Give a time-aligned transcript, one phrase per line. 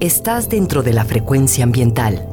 [0.00, 2.26] estás dentro de la frecuencia ambiental.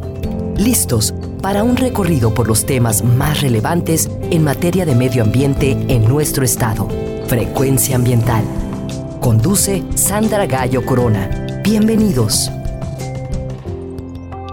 [0.56, 6.08] Listos para un recorrido por los temas más relevantes en materia de medio ambiente en
[6.08, 6.88] nuestro estado.
[7.28, 8.46] Frecuencia ambiental.
[9.20, 11.62] Conduce Sandra Gallo Corona.
[11.62, 12.50] Bienvenidos.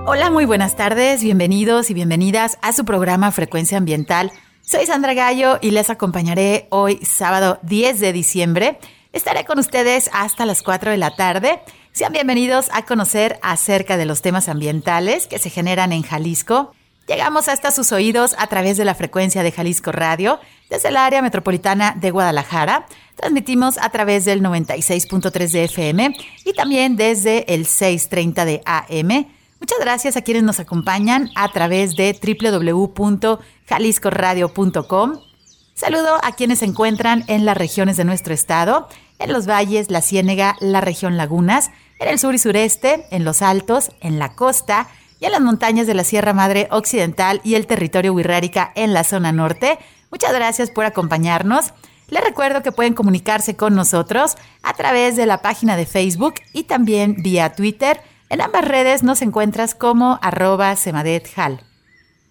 [0.07, 4.33] Hola, muy buenas tardes, bienvenidos y bienvenidas a su programa Frecuencia Ambiental.
[4.61, 8.79] Soy Sandra Gallo y les acompañaré hoy sábado 10 de diciembre.
[9.12, 11.61] Estaré con ustedes hasta las 4 de la tarde.
[11.95, 16.75] Sean bienvenidos a conocer acerca de los temas ambientales que se generan en Jalisco.
[17.07, 21.23] Llegamos hasta sus oídos a través de la frecuencia de Jalisco Radio, desde el área
[21.23, 22.87] metropolitana de Guadalajara.
[23.15, 29.29] Transmitimos a través del 96.3 de FM y también desde el 630 de AM.
[29.61, 35.21] Muchas gracias a quienes nos acompañan a través de www.jaliscoradio.com.
[35.74, 38.88] Saludo a quienes se encuentran en las regiones de nuestro estado,
[39.21, 43.43] en los valles, la Ciénega, la región Lagunas, en el sur y sureste, en los
[43.43, 44.89] altos, en la costa
[45.21, 49.05] y en las montañas de la Sierra Madre Occidental y el territorio Huirrárica en la
[49.05, 49.79] zona norte.
[50.10, 51.73] Muchas gracias por acompañarnos.
[52.09, 56.65] Les recuerdo que pueden comunicarse con nosotros a través de la página de Facebook y
[56.65, 58.01] también vía Twitter.
[58.29, 61.65] En ambas redes nos encuentras como arroba semadethal.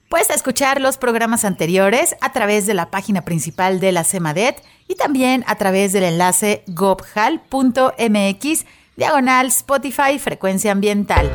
[0.09, 4.94] Puedes escuchar los programas anteriores a través de la página principal de la Semadet y
[4.94, 7.46] también a través del enlace gobhal.mx
[8.96, 11.30] diagonal Spotify Frecuencia Ambiental.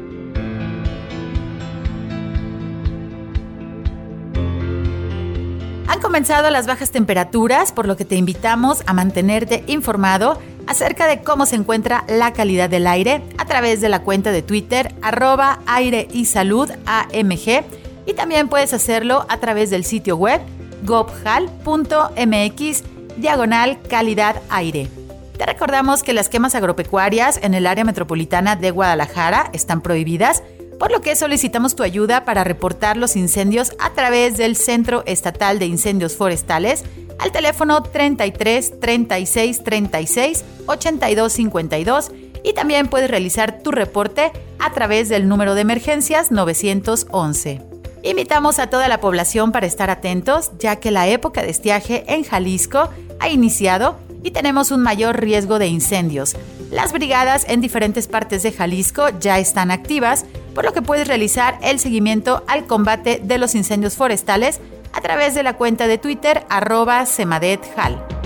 [6.11, 11.45] comenzado las bajas temperaturas, por lo que te invitamos a mantenerte informado acerca de cómo
[11.45, 16.09] se encuentra la calidad del aire a través de la cuenta de Twitter arroba aire
[16.11, 17.63] y salud AMG
[18.05, 20.41] y también puedes hacerlo a través del sitio web
[20.83, 22.83] gobhal.mx
[23.15, 24.89] diagonal calidad aire.
[25.37, 30.43] Te recordamos que las quemas agropecuarias en el área metropolitana de Guadalajara están prohibidas
[30.81, 35.59] por lo que solicitamos tu ayuda para reportar los incendios a través del Centro Estatal
[35.59, 36.83] de Incendios Forestales
[37.19, 42.11] al teléfono 33 36 36 82 52
[42.43, 47.61] y también puedes realizar tu reporte a través del número de emergencias 911.
[48.01, 52.23] Invitamos a toda la población para estar atentos, ya que la época de estiaje en
[52.23, 52.89] Jalisco
[53.19, 56.35] ha iniciado y tenemos un mayor riesgo de incendios.
[56.71, 61.57] Las brigadas en diferentes partes de Jalisco ya están activas por lo que puedes realizar
[61.61, 64.59] el seguimiento al combate de los incendios forestales
[64.93, 68.20] a través de la cuenta de Twitter arroba semadethal.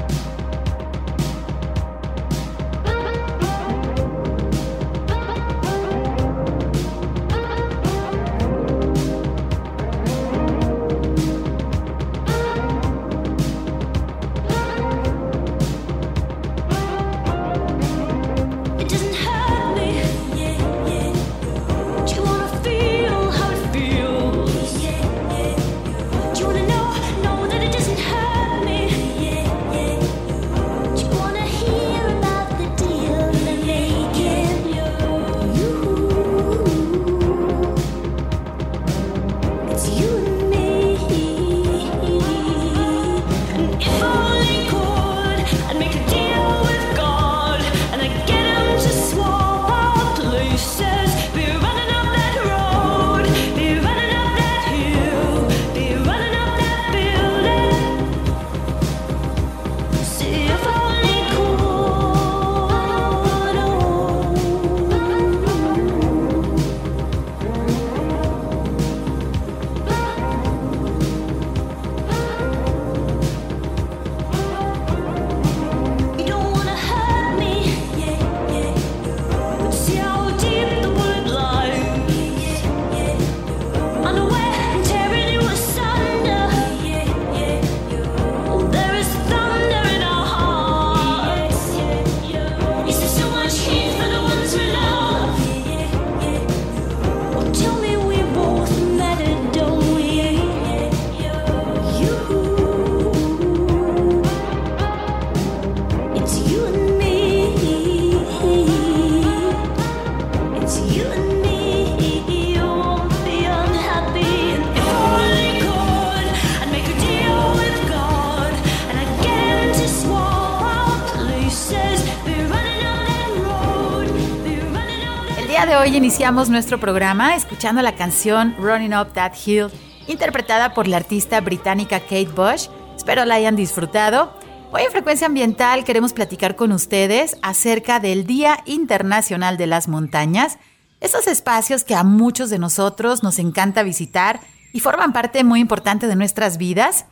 [125.96, 129.68] Iniciamos nuestro programa escuchando la canción Running Up That Hill,
[130.08, 132.68] interpretada por la artista británica Kate Bush.
[132.98, 134.34] Espero la hayan disfrutado.
[134.74, 140.58] Hoy en Frecuencia Ambiental queremos platicar con ustedes acerca del Día Internacional de las Montañas,
[141.00, 144.42] esos espacios que a muchos de nosotros nos encanta visitar
[144.74, 147.06] y forman parte muy importante de nuestras vidas.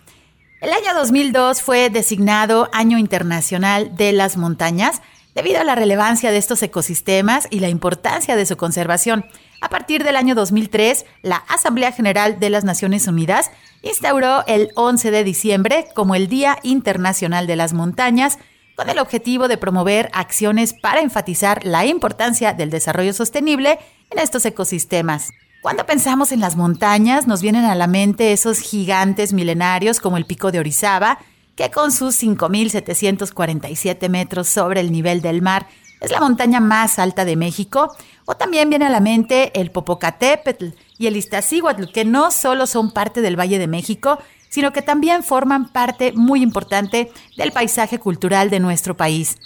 [0.59, 5.01] El año 2002 fue designado Año Internacional de las Montañas
[5.35, 9.25] debido a la relevancia de estos ecosistemas y la importancia de su conservación.
[9.61, 13.51] A partir del año 2003, la Asamblea General de las Naciones Unidas
[13.81, 18.39] instauró el 11 de diciembre como el Día Internacional de las Montañas,
[18.75, 24.45] con el objetivo de promover acciones para enfatizar la importancia del desarrollo sostenible en estos
[24.45, 25.31] ecosistemas.
[25.61, 30.25] Cuando pensamos en las montañas, nos vienen a la mente esos gigantes milenarios como el
[30.25, 31.19] Pico de Orizaba,
[31.55, 35.67] que con sus 5.747 metros sobre el nivel del mar
[36.01, 37.95] es la montaña más alta de México,
[38.25, 40.67] o también viene a la mente el Popocatépetl
[40.97, 44.19] y el Iztaccíhuatl, que no solo son parte del Valle de México,
[44.49, 49.37] sino que también forman parte muy importante del paisaje cultural de nuestro país.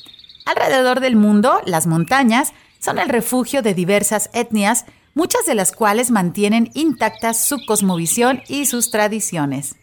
[0.46, 6.10] Alrededor del mundo, las montañas son el refugio de diversas etnias, muchas de las cuales
[6.10, 9.76] mantienen intactas su cosmovisión y sus tradiciones.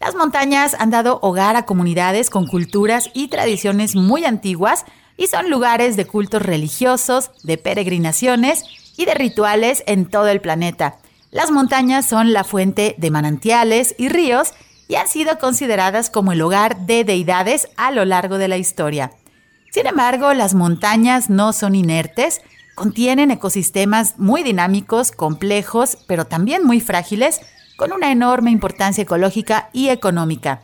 [0.00, 4.84] Las montañas han dado hogar a comunidades con culturas y tradiciones muy antiguas
[5.16, 8.64] y son lugares de cultos religiosos, de peregrinaciones
[8.96, 10.98] y de rituales en todo el planeta.
[11.30, 14.52] Las montañas son la fuente de manantiales y ríos
[14.88, 19.12] y han sido consideradas como el hogar de deidades a lo largo de la historia.
[19.70, 22.40] Sin embargo, las montañas no son inertes,
[22.74, 27.40] contienen ecosistemas muy dinámicos, complejos, pero también muy frágiles,
[27.76, 30.62] con una enorme importancia ecológica y económica.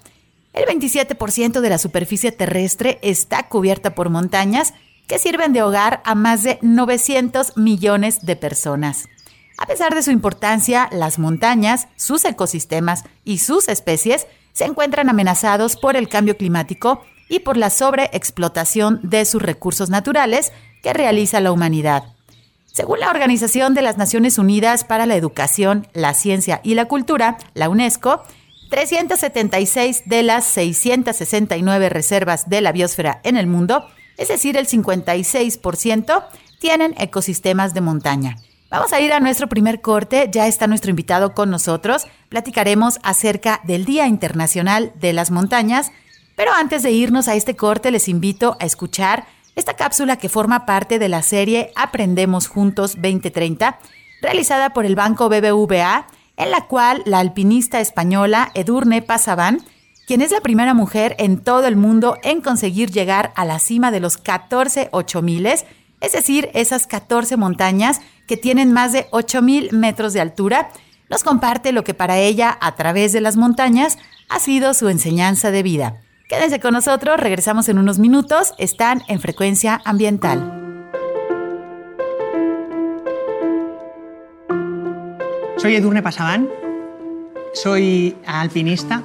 [0.53, 4.75] El 27% de la superficie terrestre está cubierta por montañas
[5.07, 9.09] que sirven de hogar a más de 900 millones de personas.
[9.59, 15.77] A pesar de su importancia, las montañas, sus ecosistemas y sus especies se encuentran amenazados
[15.77, 21.53] por el cambio climático y por la sobreexplotación de sus recursos naturales que realiza la
[21.53, 22.05] humanidad.
[22.73, 27.37] Según la Organización de las Naciones Unidas para la Educación, la Ciencia y la Cultura,
[27.53, 28.23] la UNESCO,
[28.71, 33.87] 376 de las 669 reservas de la biosfera en el mundo,
[34.17, 36.25] es decir, el 56%,
[36.61, 38.39] tienen ecosistemas de montaña.
[38.71, 43.61] Vamos a ir a nuestro primer corte, ya está nuestro invitado con nosotros, platicaremos acerca
[43.65, 45.93] del Día Internacional de las Montañas,
[46.37, 50.67] pero antes de irnos a este corte les invito a escuchar esta cápsula que forma
[50.67, 53.79] parte de la serie Aprendemos Juntos 2030,
[54.23, 56.07] realizada por el Banco BBVA,
[56.37, 59.63] en la cual la alpinista española Edurne Pasaban,
[60.07, 63.91] quien es la primera mujer en todo el mundo en conseguir llegar a la cima
[63.91, 70.13] de los 14 8000, es decir, esas 14 montañas que tienen más de 8000 metros
[70.13, 70.71] de altura,
[71.09, 75.51] nos comparte lo que para ella, a través de las montañas, ha sido su enseñanza
[75.51, 76.01] de vida.
[76.33, 80.41] Quédense con nosotros, regresamos en unos minutos, están en frecuencia ambiental.
[85.59, 86.49] Soy Edurne Pasaban,
[87.53, 89.03] soy alpinista,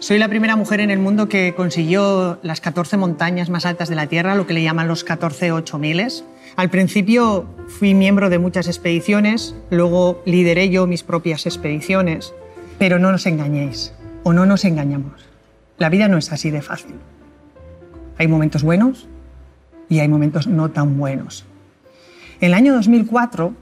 [0.00, 3.94] soy la primera mujer en el mundo que consiguió las 14 montañas más altas de
[3.94, 6.24] la Tierra, lo que le llaman los 14 8000.
[6.56, 12.34] Al principio fui miembro de muchas expediciones, luego lideré yo mis propias expediciones,
[12.76, 13.92] pero no nos engañéis
[14.24, 15.27] o no nos engañamos.
[15.78, 16.96] La vida no es así de fácil.
[18.18, 19.08] Hay momentos buenos
[19.88, 21.44] y hay momentos no tan buenos.
[22.40, 23.54] En el año 2004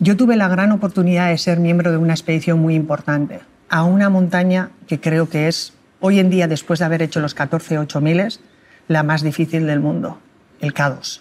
[0.00, 4.10] yo tuve la gran oportunidad de ser miembro de una expedición muy importante a una
[4.10, 8.40] montaña que creo que es hoy en día, después de haber hecho los 14 8000,
[8.88, 10.18] la más difícil del mundo,
[10.60, 11.20] el K2.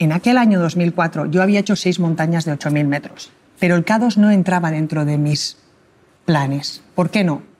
[0.00, 3.30] En aquel año 2004 yo había hecho seis montañas de 8000 metros,
[3.60, 5.56] pero el K2 no entraba dentro de mis
[6.24, 6.82] planes.
[6.94, 7.53] ¿Por qué no?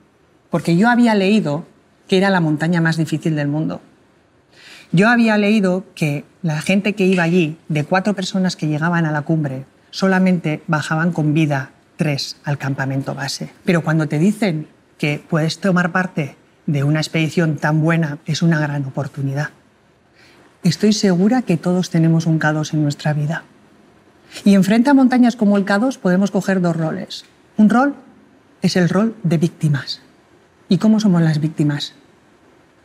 [0.55, 1.65] Porque yo había leído
[2.07, 3.81] que era la montaña más difícil del mundo.
[4.93, 9.11] Yo había leído que la gente que iba allí, de cuatro personas que llegaban a
[9.11, 13.51] la cumbre, solamente bajaban con vida tres al campamento base.
[13.65, 18.61] Pero cuando te dicen que puedes tomar parte de una expedición tan buena, es una
[18.61, 19.49] gran oportunidad.
[20.63, 23.43] Estoy segura que todos tenemos un K2 en nuestra vida.
[24.45, 27.25] Y enfrente a montañas como el K2 podemos coger dos roles.
[27.57, 27.97] Un rol
[28.63, 30.01] es el rol de víctimas.
[30.69, 31.95] ¿Y cómo somos las víctimas?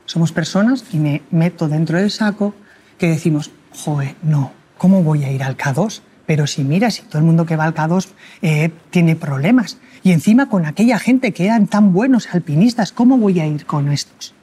[0.05, 2.53] Somos personas, y me meto dentro del saco,
[2.97, 6.01] que decimos, joe, no, ¿cómo voy a ir al K2?
[6.25, 8.07] Pero si mira, si todo el mundo que va al K2
[8.41, 13.39] eh, tiene problemas, y encima con aquella gente que eran tan buenos alpinistas, ¿cómo voy
[13.39, 14.33] a ir con estos?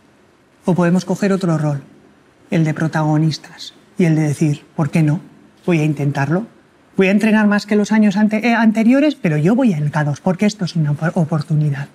[0.65, 1.83] O podemos coger otro rol,
[2.51, 5.21] el de protagonistas, y el de decir, ¿por qué no?
[5.67, 6.47] voy a intentarlo.
[6.97, 10.21] Voy a entrenar más que los años eh, anteriores, pero yo voy a el K2
[10.23, 11.89] porque esto es una oportunidad.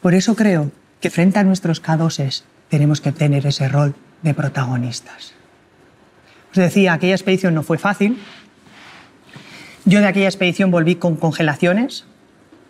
[0.00, 5.34] Por eso creo que frente a nuestros K2 tenemos que tener ese rol de protagonistas.
[6.50, 8.18] Os decía, aquella expedición no fue fácil.
[9.84, 12.04] Yo de aquella expedición volví con congelaciones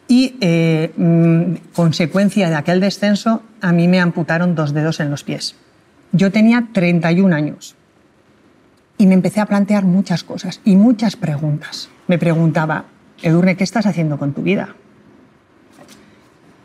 [0.07, 5.25] y, eh, mm, consecuencia de aquel descenso, a mí me amputaron dos dedos en los
[5.25, 5.57] pies.
[6.13, 7.77] Yo tenía 31 años
[8.99, 11.89] y me empecé a plantear muchas cosas y muchas preguntas.
[12.09, 12.87] Me preguntaba,
[13.23, 14.75] Edurne, ¿qué estás haciendo con tu vida?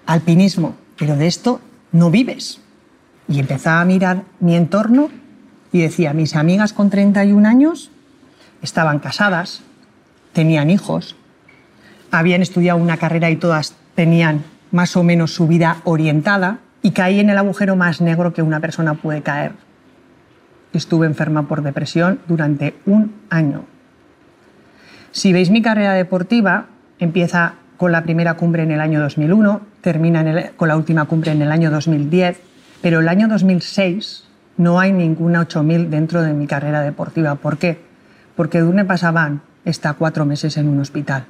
[0.06, 2.62] Alpinismo, pero de esto no vives.
[3.28, 5.10] Y empezaba a mirar mi entorno
[5.72, 7.92] y decía, mis amigas con 31 años
[8.62, 9.62] estaban casadas,
[10.34, 11.16] tenían hijos,
[12.12, 17.20] habían estudiado una carrera y todas tenían más o menos su vida orientada y caí
[17.20, 19.54] en el agujero más negro que una persona puede caer.
[20.74, 23.66] Estuve enferma por depresión durante un año.
[25.12, 26.68] Si veis mi carrera deportiva,
[27.00, 31.42] empieza con la primera cumbre en el año 2001, termina con la última cumbre en
[31.42, 32.40] el año 2010,
[32.82, 34.26] pero el año 2006
[34.58, 37.36] no hay ninguna 8000 dentro de mi carrera deportiva.
[37.36, 37.80] ¿Por qué?
[38.36, 41.26] Porque Durne Pasaban está cuatro meses en un hospital.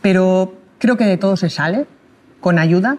[0.00, 1.86] Pero creo que de todo se sale,
[2.40, 2.98] con ayuda.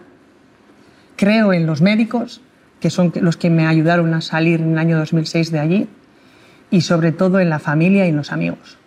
[1.16, 2.40] Creo en los médicos,
[2.80, 5.88] que son los que me ayudaron a salir en el año 2006 de allí,
[6.70, 8.78] y sobre todo en la familia y en los amigos.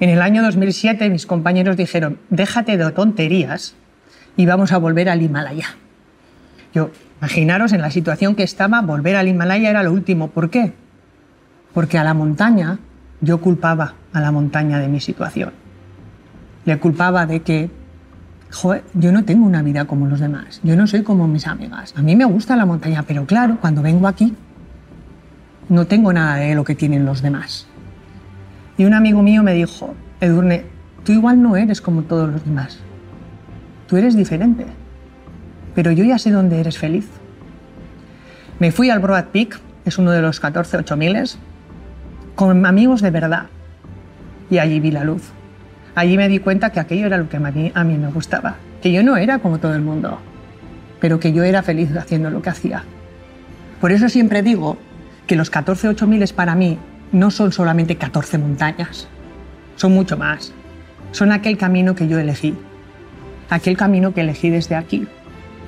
[0.00, 3.74] En el año 2007 mis compañeros dijeron, déjate de tonterías
[4.36, 5.76] y vamos a volver al Himalaya.
[6.74, 10.30] Yo, imaginaros en la situación que estaba, volver al Himalaya era lo último.
[10.30, 10.72] ¿Por qué?
[11.72, 12.78] Porque a la montaña
[13.20, 15.52] yo culpaba a la montaña de mi situación.
[16.64, 17.70] Le culpaba de que,
[18.50, 20.60] joder, yo no tengo una vida como los demás.
[20.64, 21.94] Yo no soy como mis amigas.
[21.96, 24.34] A mí me gusta la montaña, pero claro, cuando vengo aquí
[25.68, 27.68] no tengo nada de lo que tienen los demás.
[28.76, 30.64] Y un amigo mío me dijo, Edurne,
[31.04, 32.78] tú igual no eres como todos los demás.
[33.86, 34.66] Tú eres diferente
[35.74, 37.06] pero yo ya sé dónde eres feliz.
[38.58, 41.30] Me fui al Broad Peak, es uno de los 14 8000,
[42.34, 43.46] con amigos de verdad.
[44.50, 45.22] Y allí vi la luz.
[45.94, 48.56] Allí me di cuenta que aquello era lo que a mí, a mí me gustaba,
[48.82, 50.18] que yo no era como todo el mundo,
[51.00, 52.84] pero que yo era feliz haciendo lo que hacía.
[53.80, 54.76] Por eso siempre digo
[55.26, 56.78] que los 14 8000 para mí
[57.14, 59.06] no son solamente 14 montañas,
[59.76, 60.52] son mucho más.
[61.12, 62.54] Son aquel camino que yo elegí,
[63.48, 65.06] aquel camino que elegí desde aquí,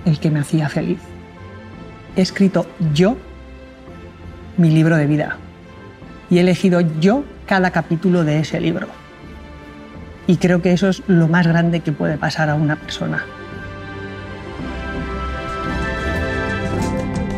[0.04, 0.98] el que me hacía feliz.
[2.16, 3.16] He escrito yo
[4.56, 5.36] mi libro de vida
[6.30, 8.88] y he elegido yo cada capítulo de ese libro.
[10.26, 13.24] Y creo que eso es lo más grande que puede pasar a una persona.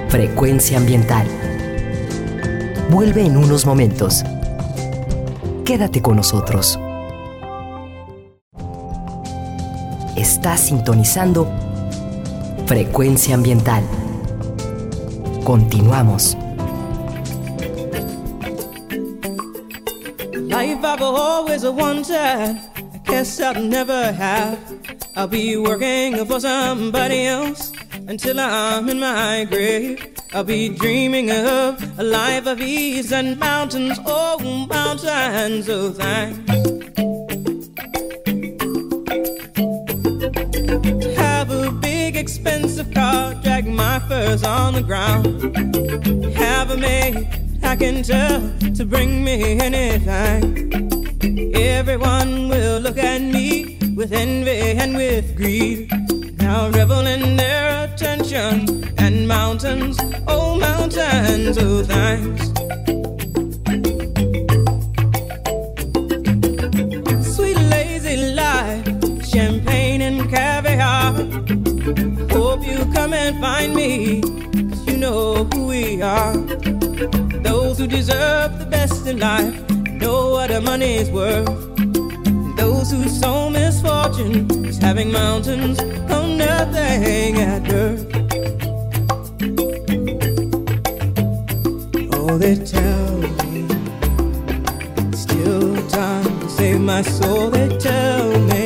[0.09, 1.27] Frecuencia ambiental.
[2.91, 4.25] Vuelve en unos momentos.
[5.67, 6.79] Quédate con nosotros.
[10.17, 11.47] Estás sintonizando
[12.67, 13.83] Frecuencia ambiental.
[15.45, 16.35] Continuamos.
[20.49, 24.59] Life I've always wanted, I guess I'll never have.
[25.15, 27.71] I'll be working for somebody else
[28.07, 30.18] until I'm in my grave.
[30.35, 36.39] I'll be dreaming of a life of ease and mountains, oh, mountains of thanks.
[41.17, 45.27] Have a big, expensive car, drag my furs on the ground.
[46.37, 47.27] Have a maid
[47.63, 48.41] I can tell
[48.75, 50.69] to bring me anything.
[51.55, 55.91] Everyone will look at me with envy and with greed.
[56.39, 62.47] Now revel in their attention and mountains, oh mountains, oh thanks.
[67.35, 68.87] Sweet lazy life,
[69.29, 71.13] champagne and caviar
[72.31, 74.21] hope you come and find me.
[74.21, 76.37] Cause you know who we are.
[77.43, 81.49] Those who deserve the best in life know what our money's worth.
[82.57, 83.51] Those who sow
[83.83, 85.79] misfortune is having mountains
[86.11, 88.07] on nothing at birth.
[92.13, 93.69] Oh, they tell me
[95.13, 97.51] still time to save my soul.
[97.51, 98.59] They tell me.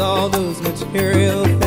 [0.00, 1.61] all those material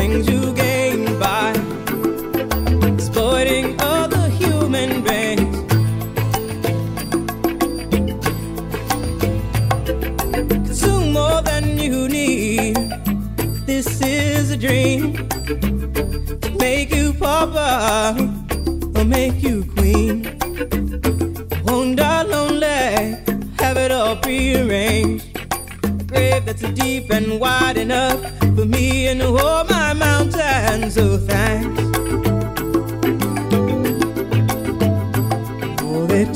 [17.86, 20.22] will make you queen.
[21.64, 23.16] Won't lonely
[23.58, 25.24] have it all prearranged.
[26.06, 28.20] Grave that's deep and wide enough
[28.56, 30.94] for me and all my mountains.
[30.94, 31.80] So thanks.
[35.82, 36.26] Oh, they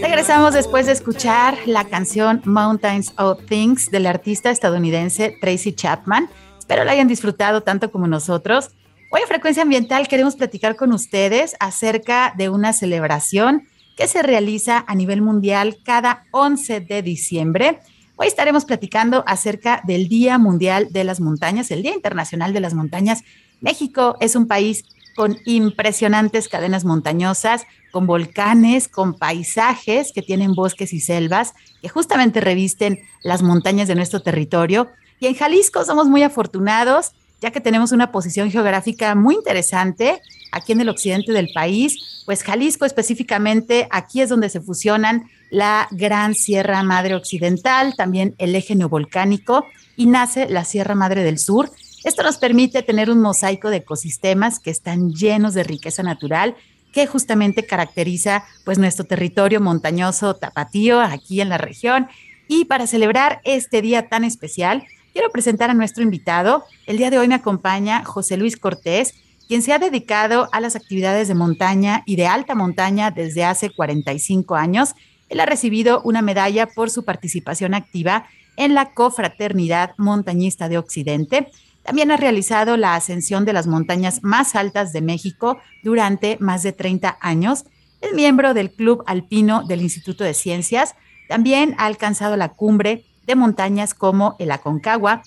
[0.00, 6.28] Regresamos después de escuchar la canción Mountains of Things del artista estadounidense Tracy Chapman.
[6.68, 8.72] Espero la hayan disfrutado tanto como nosotros.
[9.10, 14.84] Hoy en Frecuencia Ambiental queremos platicar con ustedes acerca de una celebración que se realiza
[14.86, 17.78] a nivel mundial cada 11 de diciembre.
[18.16, 22.74] Hoy estaremos platicando acerca del Día Mundial de las Montañas, el Día Internacional de las
[22.74, 23.22] Montañas.
[23.62, 24.84] México es un país
[25.16, 32.42] con impresionantes cadenas montañosas, con volcanes, con paisajes que tienen bosques y selvas que justamente
[32.42, 34.90] revisten las montañas de nuestro territorio.
[35.20, 40.20] Y en Jalisco somos muy afortunados ya que tenemos una posición geográfica muy interesante
[40.50, 45.88] aquí en el occidente del país, pues Jalisco específicamente, aquí es donde se fusionan la
[45.90, 49.64] Gran Sierra Madre Occidental, también el eje neovolcánico
[49.96, 51.70] y nace la Sierra Madre del Sur.
[52.04, 56.56] Esto nos permite tener un mosaico de ecosistemas que están llenos de riqueza natural
[56.92, 62.08] que justamente caracteriza pues nuestro territorio montañoso tapatío aquí en la región.
[62.48, 64.84] Y para celebrar este día tan especial,
[65.18, 66.64] Quiero presentar a nuestro invitado.
[66.86, 69.14] El día de hoy me acompaña José Luis Cortés,
[69.48, 73.70] quien se ha dedicado a las actividades de montaña y de alta montaña desde hace
[73.70, 74.94] 45 años.
[75.28, 78.26] Él ha recibido una medalla por su participación activa
[78.56, 81.48] en la Cofraternidad Montañista de Occidente.
[81.82, 86.70] También ha realizado la ascensión de las montañas más altas de México durante más de
[86.70, 87.64] 30 años.
[88.00, 90.94] Es miembro del Club Alpino del Instituto de Ciencias.
[91.28, 95.22] También ha alcanzado la cumbre de montañas como el Aconcagua,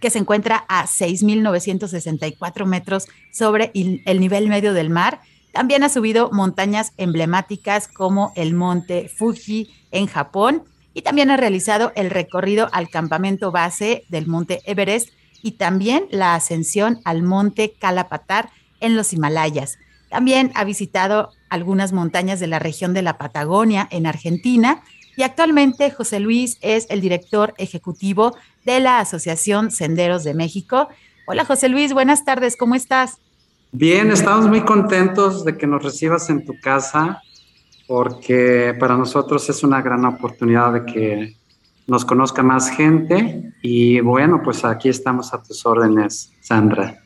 [0.00, 5.20] que se encuentra a 6.964 metros sobre el nivel medio del mar.
[5.52, 11.92] También ha subido montañas emblemáticas como el monte Fuji en Japón y también ha realizado
[11.94, 18.50] el recorrido al campamento base del monte Everest y también la ascensión al monte Kalapatar
[18.80, 19.78] en los Himalayas.
[20.10, 24.82] También ha visitado algunas montañas de la región de la Patagonia en Argentina
[25.18, 30.88] y actualmente José Luis es el director ejecutivo de la Asociación Senderos de México.
[31.26, 33.18] Hola José Luis, buenas tardes, ¿cómo estás?
[33.72, 37.20] Bien, estamos muy contentos de que nos recibas en tu casa
[37.88, 41.36] porque para nosotros es una gran oportunidad de que
[41.88, 46.96] nos conozca más gente y bueno, pues aquí estamos a tus órdenes, Sandra.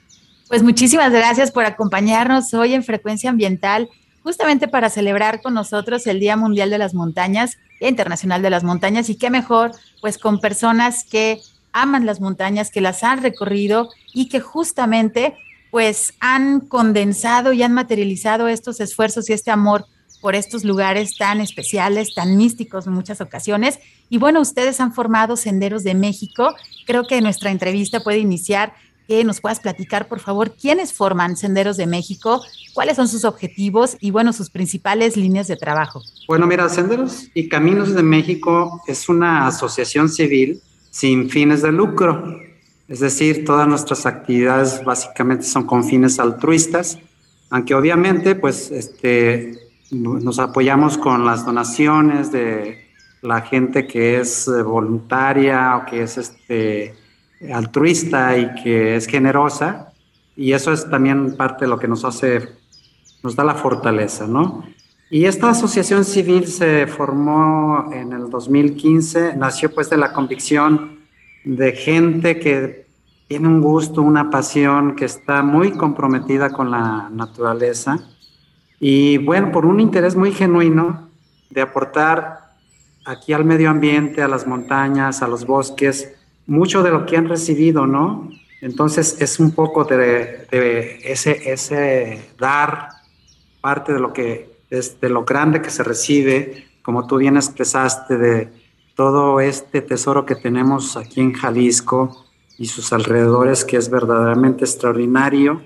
[0.49, 3.89] Pues muchísimas gracias por acompañarnos hoy en Frecuencia Ambiental
[4.23, 9.09] justamente para celebrar con nosotros el Día Mundial de las Montañas, Internacional de las Montañas,
[9.09, 11.41] y qué mejor, pues con personas que
[11.73, 15.35] aman las montañas, que las han recorrido y que justamente
[15.71, 19.87] pues han condensado y han materializado estos esfuerzos y este amor
[20.21, 23.79] por estos lugares tan especiales, tan místicos en muchas ocasiones.
[24.11, 26.55] Y bueno, ustedes han formado Senderos de México.
[26.87, 28.75] Creo que nuestra entrevista puede iniciar
[29.25, 34.11] nos puedas platicar, por favor, quiénes forman Senderos de México, cuáles son sus objetivos y,
[34.11, 36.03] bueno, sus principales líneas de trabajo.
[36.27, 42.41] Bueno, mira, Senderos y Caminos de México es una asociación civil sin fines de lucro.
[42.89, 46.99] Es decir, todas nuestras actividades básicamente son con fines altruistas,
[47.51, 49.59] aunque obviamente, pues, este,
[49.91, 52.89] nos apoyamos con las donaciones de
[53.23, 56.95] la gente que es eh, voluntaria o que es este,
[57.53, 59.93] altruista y que es generosa,
[60.37, 62.49] y eso es también parte de lo que nos hace,
[63.23, 64.65] nos da la fortaleza, ¿no?
[65.11, 71.01] Y esta asociación civil se formó en el 2015, nació pues de la convicción
[71.45, 72.87] de gente que
[73.29, 77.99] tiene un gusto, una pasión, que está muy comprometida con la naturaleza
[78.85, 81.09] y bueno, por un interés muy genuino
[81.51, 82.51] de aportar
[83.05, 86.13] aquí al medio ambiente, a las montañas, a los bosques,
[86.47, 88.31] mucho de lo que han recibido, ¿no?
[88.61, 90.47] Entonces es un poco de,
[91.03, 92.89] ese, ese dar
[93.61, 98.17] parte de lo que es de lo grande que se recibe, como tú bien expresaste,
[98.17, 98.49] de
[98.95, 102.25] todo este tesoro que tenemos aquí en Jalisco
[102.57, 105.63] y sus alrededores, que es verdaderamente extraordinario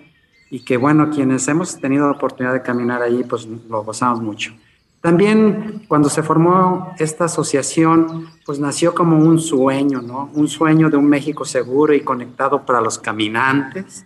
[0.51, 4.55] y que bueno, quienes hemos tenido la oportunidad de caminar allí, pues lo gozamos mucho.
[5.01, 10.31] También cuando se formó esta asociación, pues nació como un sueño, ¿no?
[10.35, 14.05] Un sueño de un México seguro y conectado para los caminantes.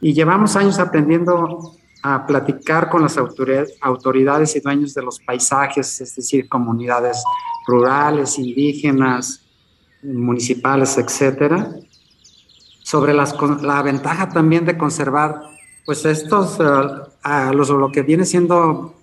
[0.00, 6.14] Y llevamos años aprendiendo a platicar con las autoridades y dueños de los paisajes, es
[6.14, 7.22] decir, comunidades
[7.66, 9.44] rurales, indígenas,
[10.02, 11.74] municipales, etcétera.
[12.82, 15.42] sobre la ventaja también de conservar
[15.84, 18.95] pues estos, uh, lo que viene siendo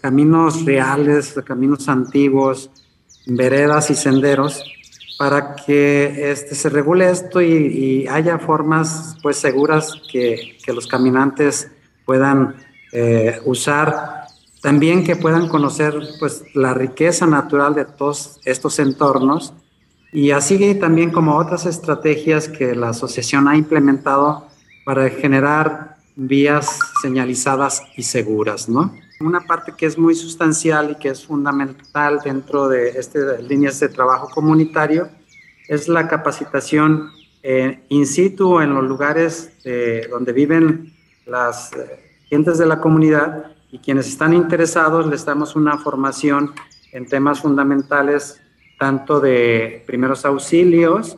[0.00, 2.70] caminos reales, caminos antiguos,
[3.26, 4.62] veredas y senderos,
[5.18, 11.70] para que este, se regule esto y, haya formas pues seguras que, los caminantes
[12.04, 12.56] puedan
[12.92, 14.26] eh, usar,
[14.60, 19.52] también que puedan conocer pues la riqueza natural de todos estos entornos
[20.12, 24.46] y así también como otras estrategias que la asociación ha implementado
[24.84, 28.94] para generar vías señalizadas y seguras, ¿no?
[29.20, 33.88] Una parte que es muy sustancial y que es fundamental dentro de estas líneas de
[33.88, 35.08] trabajo comunitario
[35.68, 37.10] es la capacitación
[37.42, 39.52] eh, in situ en los lugares
[40.10, 40.94] donde viven
[41.26, 46.52] las eh, gentes de la comunidad y quienes están interesados les damos una formación
[46.92, 48.40] en temas fundamentales
[48.78, 51.16] tanto de primeros auxilios,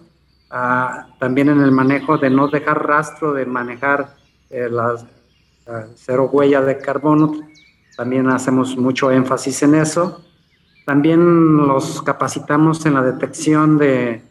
[1.19, 4.15] también en el manejo de no dejar rastro, de manejar
[4.51, 5.05] eh, las
[5.97, 7.33] cero huella de carbono,
[7.97, 10.23] también hacemos mucho énfasis en eso.
[10.85, 14.23] También los capacitamos en la detección de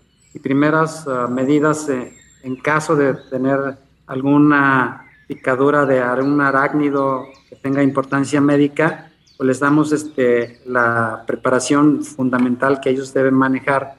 [0.41, 7.81] primeras ah, medidas eh, en caso de tener alguna picadura de algún arácnido que tenga
[7.81, 13.95] importancia médica, pues les damos este, la preparación fundamental que ellos deben manejar,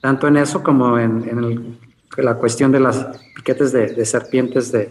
[0.00, 1.78] tanto en eso como en,
[2.16, 3.06] la cuestión de las
[3.36, 4.90] piquetes de, serpientes de,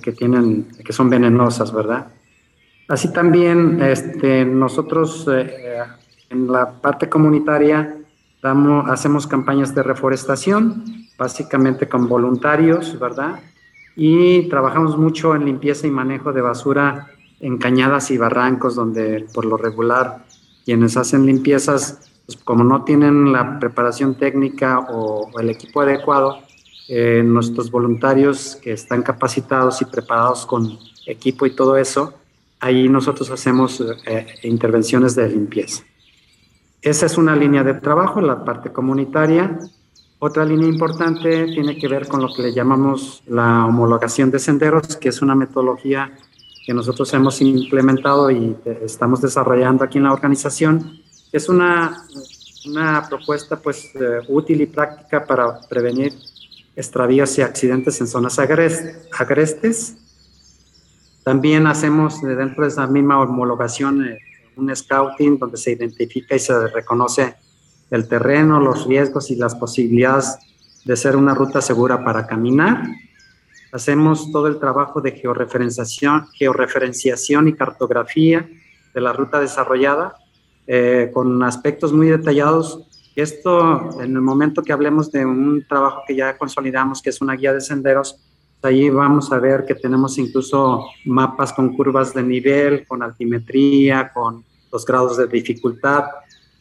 [0.00, 2.06] que, tienen, que son venenosas, ¿verdad?
[2.88, 5.82] Así también este, nosotros eh,
[6.30, 7.96] en la parte comunitaria
[8.42, 10.84] damos, hacemos campañas de reforestación,
[11.18, 13.40] básicamente con voluntarios, ¿verdad?
[13.96, 17.08] y trabajamos mucho en limpieza y manejo de basura
[17.40, 20.24] en cañadas y barrancos, donde por lo regular
[20.64, 26.40] quienes hacen limpiezas, pues como no tienen la preparación técnica o, el equipo adecuado,
[26.88, 32.14] eh, nuestros voluntarios que están capacitados y preparados con equipo y todo eso,
[32.66, 35.84] ahí nosotros hacemos eh, intervenciones de limpieza.
[36.82, 39.58] Esa es una línea de trabajo, la parte comunitaria.
[40.18, 44.96] Otra línea importante tiene que ver con lo que le llamamos la homologación de senderos,
[44.96, 46.12] que es una metodología
[46.64, 51.00] que nosotros hemos implementado y estamos desarrollando aquí en la organización.
[51.32, 52.04] Es una,
[52.66, 56.12] una propuesta pues eh, útil y práctica para prevenir
[56.74, 59.96] extravíos y accidentes en zonas agrestes.
[61.26, 64.18] También hacemos dentro de esa misma homologación eh,
[64.54, 67.34] un scouting donde se identifica y se reconoce
[67.90, 70.38] el terreno, los riesgos y las posibilidades
[70.84, 72.80] de ser una ruta segura para caminar.
[73.72, 78.48] Hacemos todo el trabajo de georreferenciación, georreferenciación y cartografía
[78.94, 80.14] de la ruta desarrollada
[80.68, 82.86] eh, con aspectos muy detallados.
[83.16, 87.34] Esto, en el momento que hablemos de un trabajo que ya consolidamos, que es una
[87.34, 88.16] guía de senderos,
[88.66, 94.44] ahí vamos a ver que tenemos incluso mapas con curvas de nivel, con altimetría, con
[94.70, 96.04] los grados de dificultad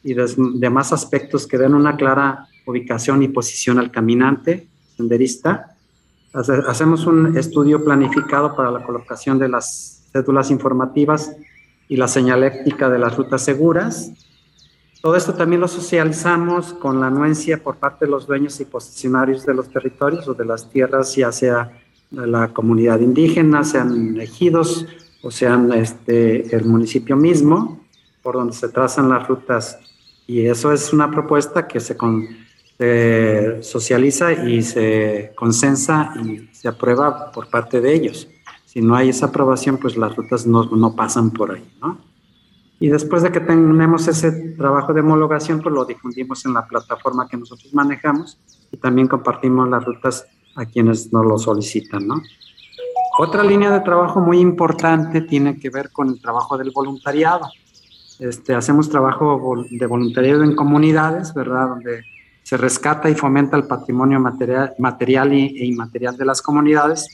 [0.03, 5.75] y demás aspectos que den una clara ubicación y posición al caminante, senderista.
[6.33, 11.35] Hacemos un estudio planificado para la colocación de las cédulas informativas
[11.87, 14.11] y la señalética de las rutas seguras.
[15.01, 19.45] Todo esto también lo socializamos con la anuencia por parte de los dueños y posicionarios
[19.45, 21.71] de los territorios o de las tierras, ya sea
[22.11, 24.85] la comunidad indígena, sean ejidos
[25.21, 27.81] o sean este, el municipio mismo,
[28.21, 29.79] por donde se trazan las rutas
[30.27, 31.95] y eso es una propuesta que se,
[33.61, 38.27] socializa y se consensa y se aprueba por parte de ellos.
[38.65, 41.97] Si no hay esa aprobación, pues las rutas no, no pasan por ahí, ¿no?
[42.79, 47.27] Y después de que tenemos ese trabajo de homologación, pues lo difundimos en la plataforma
[47.29, 48.37] que nosotros manejamos
[48.69, 52.21] y también compartimos las rutas a quienes nos lo solicitan, ¿no?
[53.17, 57.49] Otra línea de trabajo muy importante tiene que ver con el trabajo del voluntariado.
[58.19, 61.69] Este, hacemos trabajo de voluntariado en comunidades, ¿verdad?
[61.69, 62.03] Donde
[62.43, 67.07] se rescata y fomenta el patrimonio material, material e inmaterial de las comunidades,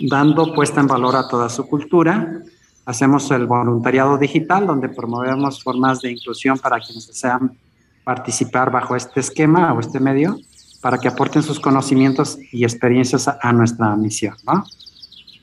[0.00, 2.42] dando puesta en valor a toda su cultura.
[2.86, 7.56] Hacemos el voluntariado digital, donde promovemos formas de inclusión para quienes desean
[8.02, 10.38] participar bajo este esquema o este medio,
[10.84, 14.36] para que aporten sus conocimientos y experiencias a, nuestra misión.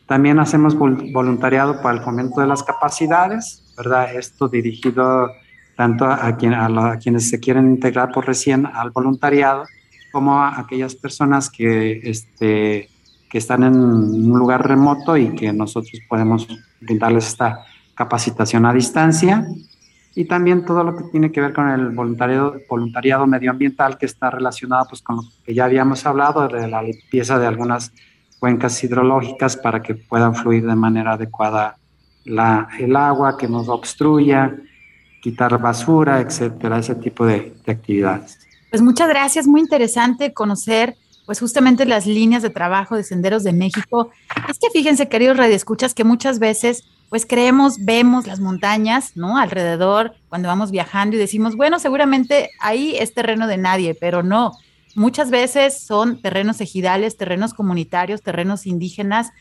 [0.06, 4.13] También hacemos voluntariado para el fomento de las capacidades, ¿verdad?
[4.13, 5.32] Esto dirigido
[5.75, 6.38] tanto a, a,
[6.99, 9.63] quienes se quieren integrar por recién al voluntariado,
[10.12, 12.89] como a aquellas personas que, este,
[13.27, 16.47] que están en un lugar remoto y que nosotros podemos
[16.82, 19.47] brindarles esta capacitación a distancia.
[20.13, 24.30] Y también todo lo que tiene que ver con el voluntariado, voluntariado medioambiental que está
[24.30, 27.91] relacionado pues, con lo que ya habíamos hablado de la limpieza de algunas
[28.39, 31.78] cuencas hidrológicas para que puedan fluir de manera adecuada
[32.26, 34.56] la, el agua, que nos obstruya,
[35.21, 38.39] quitar basura, etcétera, ese tipo de, de actividades.
[38.69, 40.95] Pues muchas gracias, muy interesante conocer
[41.26, 44.10] pues justamente las líneas de trabajo de Senderos de México.
[44.50, 49.38] Es que fíjense, queridos radioescuchas, que muchas veces pues creemos, vemos las montañas, ¿no?
[49.38, 54.54] Alrededor cuando vamos viajando y decimos, bueno, seguramente ahí es terreno de nadie, pero no.
[54.95, 59.32] Muchas veces son terrenos ejidales, terrenos comunitarios, terrenos indígenas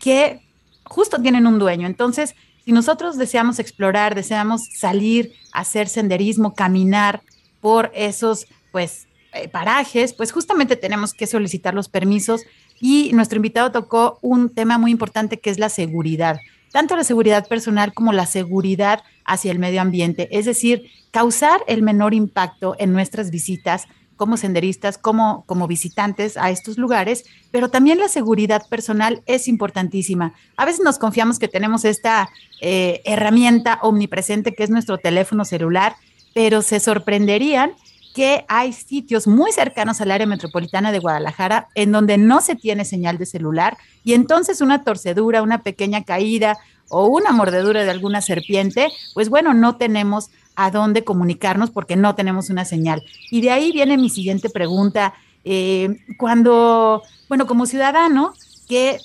[0.00, 0.40] que
[0.84, 1.86] justo tienen un dueño.
[1.86, 7.20] Entonces, si nosotros deseamos explorar, deseamos salir, hacer senderismo, caminar
[7.60, 12.40] por esos, pues, eh, parajes, pues justamente tenemos que solicitar los permisos
[12.80, 16.38] y nuestro invitado tocó un tema muy importante que es la seguridad,
[16.72, 21.82] tanto la seguridad personal como la seguridad hacia el medio ambiente, es decir, causar el
[21.82, 23.86] menor impacto en nuestras visitas
[24.18, 30.34] como senderistas, como, como visitantes a estos lugares, pero también la seguridad personal es importantísima.
[30.56, 32.28] A veces nos confiamos que tenemos esta
[32.60, 35.94] eh, herramienta omnipresente que es nuestro teléfono celular,
[36.34, 37.72] pero se sorprenderían
[38.18, 42.84] que hay sitios muy cercanos al área metropolitana de Guadalajara en donde no se tiene
[42.84, 48.20] señal de celular y entonces una torcedura, una pequeña caída o una mordedura de alguna
[48.20, 53.04] serpiente, pues bueno, no tenemos a dónde comunicarnos porque no tenemos una señal.
[53.30, 55.14] Y de ahí viene mi siguiente pregunta.
[55.44, 58.34] Eh, cuando, bueno, como ciudadano,
[58.68, 58.98] ¿qué,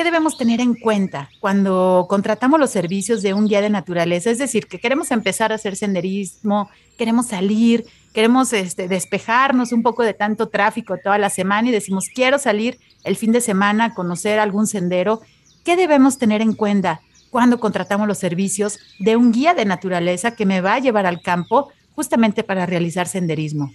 [0.00, 4.30] ¿qué debemos tener en cuenta cuando contratamos los servicios de un guía de naturaleza?
[4.30, 7.84] Es decir, que queremos empezar a hacer senderismo, queremos salir,
[8.14, 12.78] queremos este, despejarnos un poco de tanto tráfico toda la semana y decimos, quiero salir
[13.04, 15.20] el fin de semana a conocer algún sendero,
[15.66, 20.46] ¿qué debemos tener en cuenta cuando contratamos los servicios de un guía de naturaleza que
[20.46, 23.70] me va a llevar al campo justamente para realizar senderismo?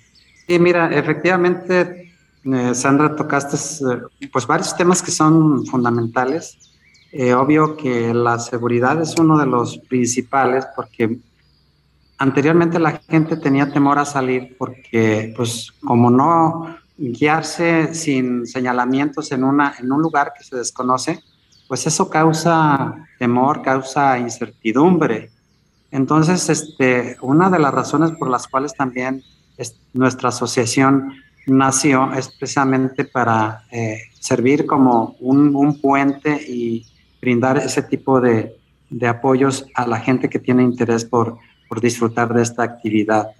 [0.47, 2.04] Sí, mira, efectivamente,
[2.45, 6.57] eh, Sandra, tocaste eh, pues varios temas que son fundamentales.
[7.11, 11.17] Eh, obvio que la seguridad es uno de los principales porque
[12.17, 19.43] anteriormente la gente tenía temor a salir porque, pues, como no guiarse sin señalamientos en,
[19.43, 21.21] una, en un lugar que se desconoce,
[21.67, 25.31] pues eso causa temor, causa incertidumbre.
[25.91, 29.23] Entonces, este, una de las razones por las cuales también
[29.93, 31.13] nuestra asociación
[31.47, 36.85] nació es precisamente para eh, servir como un, puente y
[37.21, 38.55] brindar ese tipo de,
[38.89, 43.31] de apoyos a la gente que tiene interés por por disfrutar de esta actividad.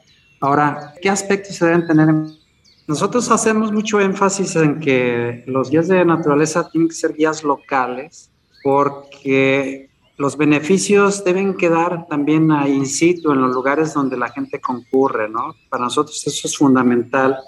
[0.42, 2.46] Ahora, ¿qué aspectos se deben tener en
[2.88, 8.30] nosotros hacemos mucho énfasis en que los guías de naturaleza tienen que ser guías locales
[8.62, 15.28] porque los beneficios deben quedar también in situ, en los lugares donde la gente concurre,
[15.28, 15.56] ¿no?
[15.68, 17.40] Para nosotros eso es fundamental,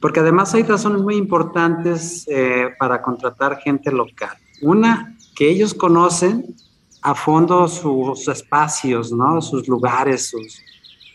[0.00, 4.36] porque además hay razones muy importantes eh, para contratar gente local.
[4.62, 6.54] Una, que ellos conocen
[7.02, 9.40] a fondo sus espacios, ¿no?
[9.42, 10.62] Sus lugares, sus,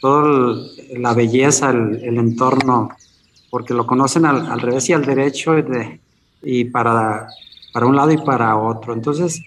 [0.02, 0.56] toda
[0.98, 2.90] la belleza, el, entorno,
[3.50, 5.54] porque lo conocen al, revés y al derecho
[6.44, 7.28] y, para,
[7.74, 8.94] para un lado y para otro.
[8.94, 9.42] Entonces,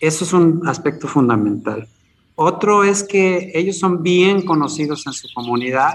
[0.00, 1.88] eso es un aspecto fundamental.
[2.34, 5.94] Otro es que ellos son bien conocidos en su comunidad,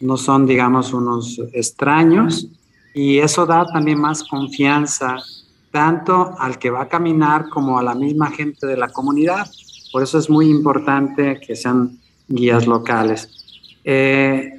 [0.00, 2.48] no son, digamos, unos extraños,
[2.94, 5.16] y eso da también más confianza
[5.72, 9.50] tanto al que va a caminar como a la misma gente de la comunidad.
[9.92, 13.28] Por eso es muy importante que sean guías locales.
[13.82, 14.50] Eh,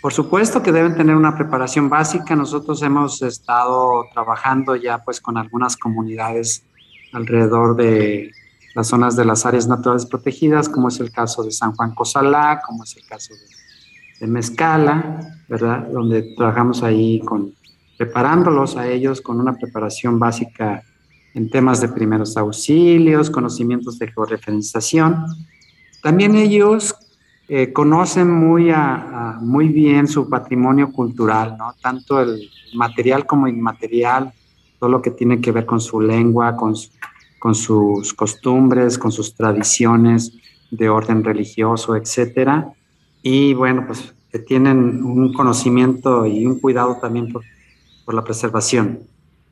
[0.00, 2.34] por supuesto que deben tener una preparación básica.
[2.34, 6.64] Nosotros hemos estado trabajando ya pues con algunas comunidades
[7.12, 8.30] alrededor de
[8.74, 12.60] las zonas de las áreas naturales protegidas, como es el caso de San Juan Cosalá,
[12.66, 13.53] como es el caso de,
[14.24, 15.86] de Mezcala, ¿verdad?
[15.92, 17.52] Donde trabajamos ahí con
[17.98, 20.82] preparándolos a ellos con una preparación básica
[21.34, 25.26] en temas de primeros auxilios, conocimientos de georreferenciación.
[26.02, 26.94] También ellos
[27.48, 28.72] eh, conocen muy,
[29.40, 31.74] muy bien su patrimonio cultural, ¿no?
[31.82, 34.32] tanto el material como inmaterial,
[34.80, 36.74] todo lo que tiene que ver con su lengua, con,
[37.38, 40.32] con sus costumbres, con sus tradiciones
[40.70, 42.72] de orden religioso, etcétera.
[43.24, 44.14] Y bueno, pues
[44.46, 47.42] tienen un conocimiento y un cuidado también por
[48.04, 49.00] por la preservación.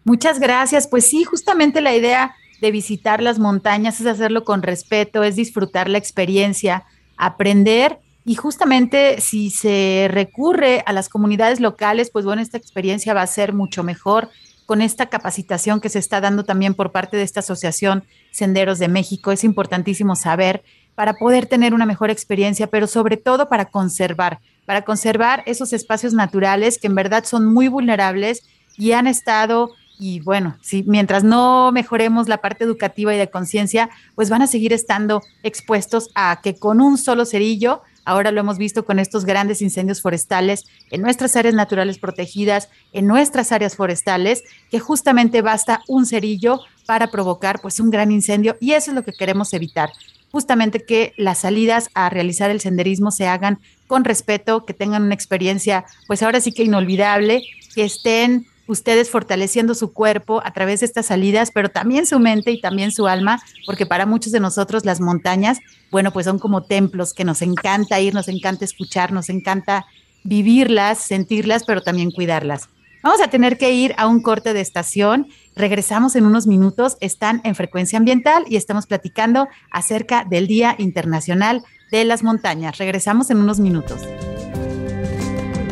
[0.04, 0.86] Muchas gracias.
[0.86, 5.88] Pues sí, justamente la idea de visitar las montañas es hacerlo con respeto, es disfrutar
[5.88, 6.84] la experiencia,
[7.16, 13.22] aprender y justamente si se recurre a las comunidades locales, pues bueno, esta experiencia va
[13.22, 14.28] a ser mucho mejor
[14.64, 18.86] con esta capacitación que se está dando también por parte de esta asociación Senderos de
[18.86, 19.32] México.
[19.32, 20.62] Es importantísimo saber
[20.94, 26.12] para poder tener una mejor experiencia, pero sobre todo para conservar, para conservar esos espacios
[26.12, 28.42] naturales que en verdad son muy vulnerables
[28.76, 33.88] y han estado y bueno, si mientras no mejoremos la parte educativa y de conciencia,
[34.16, 38.58] pues van a seguir estando expuestos a que con un solo cerillo, ahora lo hemos
[38.58, 44.42] visto con estos grandes incendios forestales en nuestras áreas naturales protegidas, en nuestras áreas forestales,
[44.72, 49.04] que justamente basta un cerillo para provocar pues un gran incendio y eso es lo
[49.04, 49.90] que queremos evitar.
[50.32, 55.14] Justamente que las salidas a realizar el senderismo se hagan con respeto, que tengan una
[55.14, 57.42] experiencia pues ahora sí que inolvidable,
[57.74, 62.50] que estén ustedes fortaleciendo su cuerpo a través de estas salidas, pero también su mente
[62.50, 65.58] y también su alma, porque para muchos de nosotros las montañas,
[65.90, 69.84] bueno, pues son como templos que nos encanta ir, nos encanta escuchar, nos encanta
[70.24, 72.68] vivirlas, sentirlas, pero también cuidarlas.
[73.02, 75.26] Vamos a tener que ir a un corte de estación.
[75.54, 76.96] Regresamos en unos minutos.
[77.00, 82.78] Están en frecuencia ambiental y estamos platicando acerca del Día Internacional de las Montañas.
[82.78, 84.02] Regresamos en unos minutos.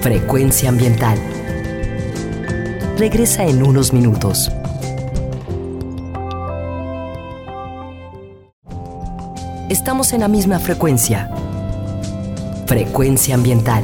[0.02, 1.18] Frecuencia ambiental
[3.00, 4.52] regresa en unos minutos.
[9.70, 11.30] Estamos en la misma frecuencia.
[12.66, 13.82] Frecuencia ambiental.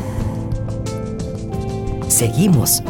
[2.08, 2.82] Seguimos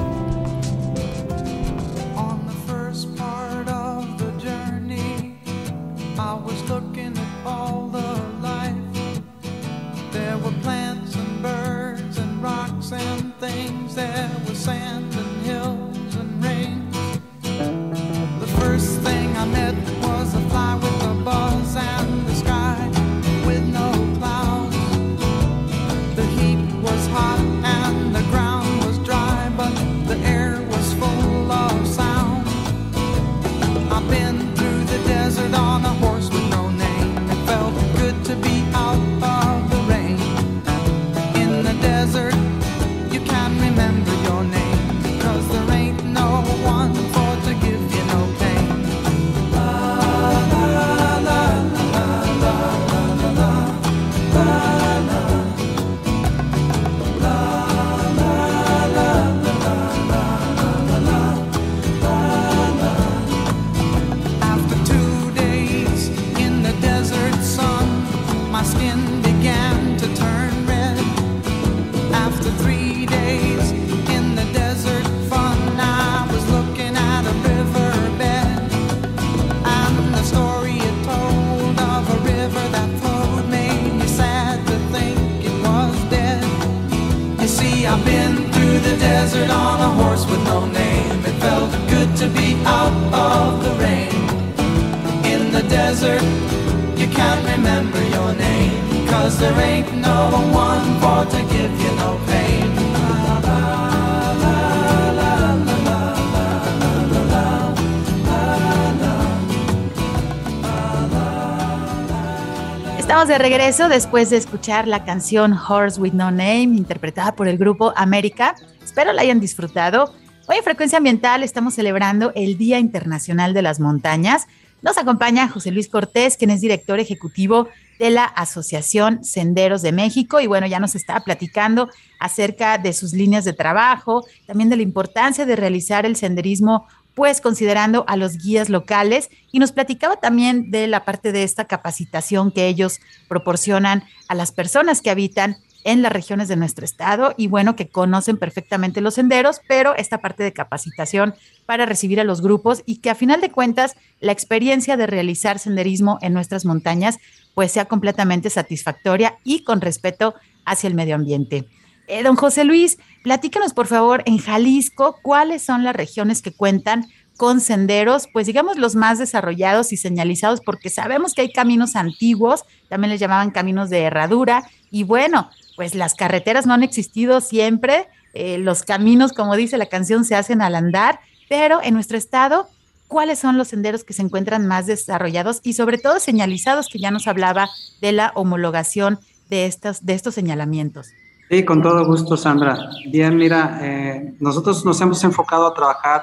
[113.67, 118.55] Regreso después de escuchar la canción Horse with No Name, interpretada por el grupo América.
[118.81, 120.15] Espero la hayan disfrutado.
[120.47, 124.47] Hoy en Frecuencia Ambiental estamos celebrando el Día Internacional de las Montañas.
[124.83, 127.67] Nos acompaña José Luis Cortés, quien es director ejecutivo
[127.99, 131.91] de la Asociación Senderos de México y bueno, ya nos está platicando
[132.21, 136.87] acerca de sus líneas de trabajo, también de la importancia de realizar el senderismo
[137.17, 141.64] pues considerando a los guías locales y nos platicaba también de la parte de esta
[141.64, 147.33] capacitación que ellos proporcionan a las personas que habitan en las regiones de nuestro estado
[147.39, 152.25] y bueno, que conocen perfectamente los senderos, pero esta parte de capacitación para recibir a
[152.25, 156.67] los grupos y que a final de cuentas la experiencia de realizar senderismo en nuestras
[156.67, 157.17] montañas
[157.55, 160.35] pues sea completamente satisfactoria y con respeto
[160.67, 161.67] hacia el medio ambiente.
[162.09, 167.07] Eh, don José Luis, platícanos por favor en Jalisco cuáles son las regiones que cuentan
[167.37, 172.65] con senderos, pues digamos los más desarrollados y señalizados, porque sabemos que hay caminos antiguos,
[172.89, 178.07] también les llamaban caminos de herradura, y bueno, pues las carreteras no han existido siempre,
[178.33, 182.69] eh, los caminos, como dice la canción, se hacen al andar, pero en nuestro estado
[183.09, 187.11] cuáles son los senderos que se encuentran más desarrollados y sobre todo señalizados, que ya
[187.11, 187.69] nos hablaba
[188.01, 191.09] de la homologación de, de estos señalamientos.
[191.49, 192.90] Sí, con todo gusto, Sandra.
[193.09, 196.22] Bien, mira, eh, nosotros nos hemos enfocado a trabajar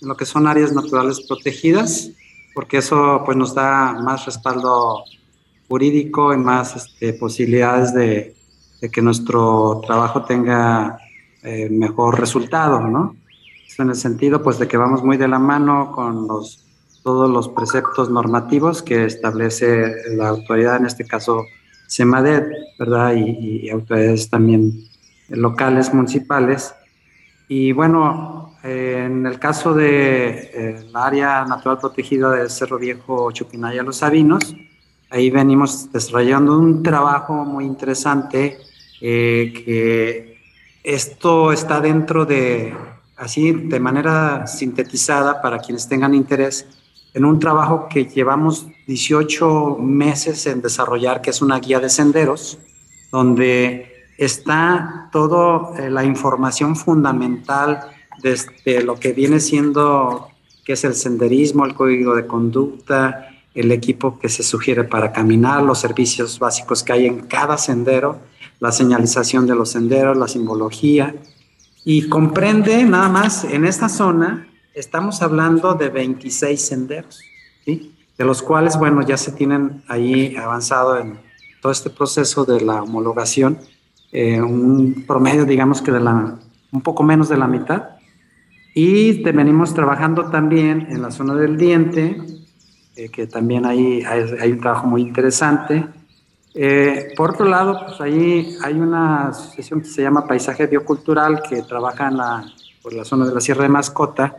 [0.00, 2.10] en lo que son áreas naturales protegidas,
[2.54, 5.04] porque eso pues nos da más respaldo
[5.68, 8.34] jurídico y más este, posibilidades de,
[8.92, 10.98] que nuestro trabajo tenga
[11.42, 13.16] eh, mejor resultado, ¿no?
[13.78, 16.64] en el sentido pues de que vamos muy de la mano con los,
[17.02, 21.44] todos los preceptos normativos que establece la autoridad, en este caso
[21.86, 23.14] SEMADET, ¿verdad?
[23.14, 24.72] Y, autoridades también
[25.28, 26.74] locales, municipales.
[27.48, 33.98] Y bueno, en el caso de eh, área natural protegida de Cerro Viejo, Chupinaya, Los
[33.98, 34.54] Sabinos,
[35.10, 38.58] ahí venimos desarrollando un trabajo muy interesante
[39.00, 40.36] eh, que
[40.82, 42.74] esto está dentro de,
[43.16, 46.66] así de manera sintetizada para quienes tengan interés,
[47.14, 52.58] en un trabajo que llevamos 18 meses en desarrollar, que es una guía de senderos,
[53.10, 57.80] donde está toda eh, la información fundamental
[58.22, 60.28] desde lo que viene siendo,
[60.64, 65.62] que es el senderismo, el código de conducta, el equipo que se sugiere para caminar,
[65.62, 68.20] los servicios básicos que hay en cada sendero,
[68.60, 71.14] la señalización de los senderos, la simbología,
[71.84, 77.20] y comprende nada más en esta zona, estamos hablando de 26 senderos,
[77.64, 77.95] ¿sí?
[78.18, 81.18] De los cuales, bueno, ya se tienen ahí avanzado en
[81.60, 83.58] todo este proceso de la homologación,
[84.12, 86.38] eh, un promedio, digamos que de la,
[86.72, 87.90] un poco menos de la mitad,
[88.74, 92.18] y venimos trabajando también en la zona del diente,
[92.94, 95.86] eh, que también ahí hay, un trabajo muy interesante.
[96.54, 101.62] Eh, por otro lado, pues ahí hay una asociación que se llama Paisaje Biocultural, que
[101.62, 102.44] trabaja la,
[102.82, 104.36] por la zona de la Sierra de Mascota,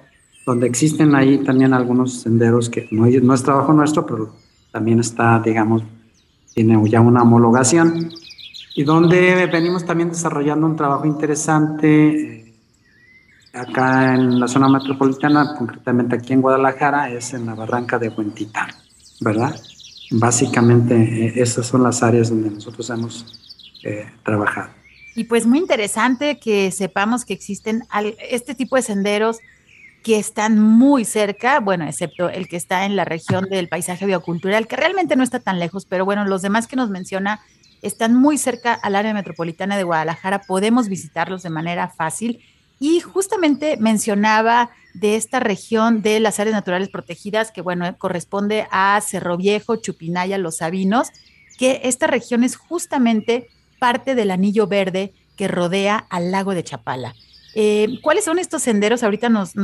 [0.48, 4.34] donde existen ahí también algunos senderos que no, es trabajo nuestro, pero
[4.72, 5.84] también está, digamos,
[6.54, 8.10] tiene ya una homologación,
[8.74, 12.56] y donde venimos también desarrollando un trabajo interesante
[13.54, 18.70] acá en la zona metropolitana, concretamente aquí en Guadalajara, es en la barranca de Huentitán,
[19.20, 19.54] ¿verdad?
[20.12, 24.70] Básicamente eh, esas son las áreas donde nosotros hemos eh, trabajado.
[25.14, 27.84] Y pues muy interesante que sepamos que existen
[28.30, 29.39] este tipo de senderos
[30.04, 34.68] que están muy cerca, bueno, excepto el que está en la región del paisaje biocultural,
[34.68, 37.41] que realmente no está tan lejos, pero bueno, los demás que nos menciona
[37.82, 42.41] están muy cerca al área metropolitana de Guadalajara, podemos visitarlos de manera fácil
[42.80, 49.00] y justamente mencionaba de esta región de las áreas naturales protegidas, que bueno, corresponde a
[49.02, 51.10] Cerro Viejo, Chupinaya, Los Sabinos,
[51.58, 57.14] que esta región es justamente parte del anillo verde que rodea al lago de Chapala.
[57.60, 59.01] Eh, ¿Cuáles son estos senderos?
[59.01, 59.55] Ahorita nos,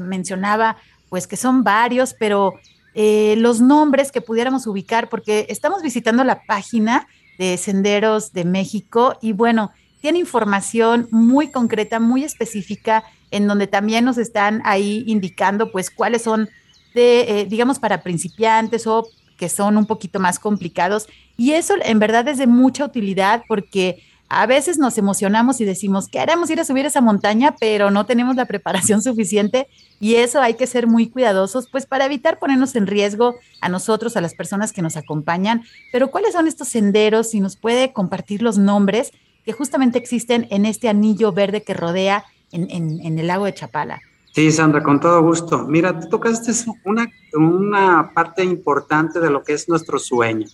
[0.00, 0.76] mencionaba
[1.08, 2.54] pues que son varios, pero
[2.94, 7.08] eh, los nombres que pudiéramos ubicar, porque estamos visitando la página
[7.40, 14.04] de Senderos de México y bueno, tiene información muy concreta, muy específica, en donde también
[14.04, 16.48] nos están ahí indicando pues cuáles son
[16.94, 21.08] eh, digamos, para principiantes o que son un poquito más complicados.
[21.36, 24.00] Y eso en verdad es de mucha utilidad porque
[24.34, 28.34] a veces nos emocionamos y decimos, queremos ir a subir esa montaña, pero no tenemos
[28.34, 29.68] la preparación suficiente
[30.00, 34.16] y eso hay que ser muy cuidadosos, pues para evitar ponernos en riesgo a nosotros,
[34.16, 35.64] a las personas que nos acompañan.
[35.92, 37.28] Pero ¿cuáles son estos senderos?
[37.28, 39.12] Si nos puede compartir los nombres
[39.44, 44.00] que justamente existen en este anillo verde que rodea en, el lago de Chapala.
[44.34, 45.66] Sí, Sandra, con todo gusto.
[45.66, 46.52] Mira, tú tocaste
[46.86, 50.46] una, una parte importante de lo que es nuestro sueño.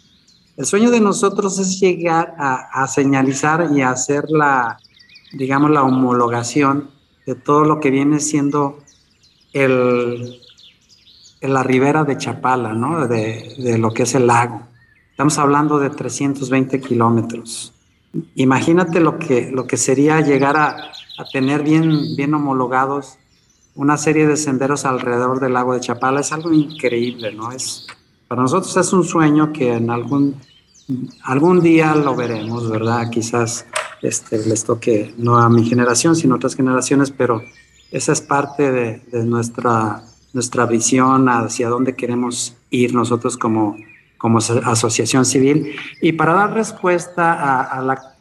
[0.59, 4.81] El sueño de nosotros es llegar a, señalizar y hacer la,
[5.33, 6.91] digamos, la homologación
[7.25, 8.81] de todo lo que viene siendo
[9.53, 10.41] el,
[11.41, 13.07] la ribera de Chapala, ¿no?
[13.07, 14.63] De, de, lo que es el lago.
[15.13, 17.73] Estamos hablando de 320 kilómetros.
[18.35, 20.91] Imagínate lo que, lo que sería llegar a,
[21.33, 23.17] tener bien, bien homologados
[23.77, 26.19] una serie de senderos alrededor del lago de Chapala.
[26.19, 27.53] Es algo increíble, ¿no?
[27.53, 27.87] Es,
[28.29, 30.37] para nosotros es un sueño que en algún,
[31.23, 33.11] algún día lo veremos, ¿verdad?
[33.11, 33.67] Quizás
[34.03, 37.43] este, les toque no a mi generación, sino a otras generaciones, pero
[37.91, 43.77] esa es parte de, nuestra, nuestra visión hacia dónde queremos ir nosotros como,
[44.17, 45.75] como asociación civil.
[46.01, 48.15] Y para dar respuesta a, la...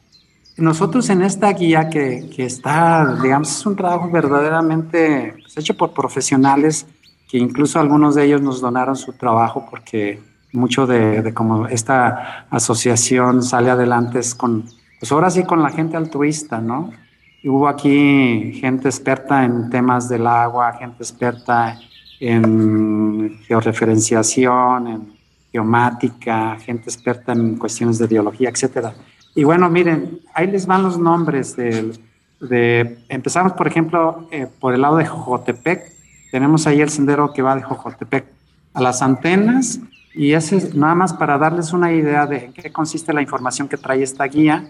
[0.57, 5.93] Nosotros en esta guía que, que, está, digamos, es un trabajo verdaderamente pues, hecho por
[5.93, 6.87] profesionales
[7.29, 10.19] que incluso algunos de ellos nos donaron su trabajo porque
[10.53, 14.65] mucho de, de cómo esta asociación sale adelante es con,
[14.99, 16.91] pues ahora sí con la gente altruista, ¿no?
[17.43, 21.79] Hubo aquí gente experta en temas del agua, gente experta
[22.19, 25.13] en georreferenciación, en
[25.51, 28.93] geomática, gente experta en cuestiones de biología, etcétera.
[29.35, 31.93] Y bueno, miren, ahí les van los nombres de,
[32.41, 35.83] de empezamos, por ejemplo, eh, por el lado de Jojotepec.
[36.31, 38.25] Tenemos ahí el sendero que va de Jojotepec
[38.73, 39.79] a las antenas
[40.17, 43.67] y ese es nada más para darles una idea de en qué consiste la información
[43.67, 44.67] que trae esta guía.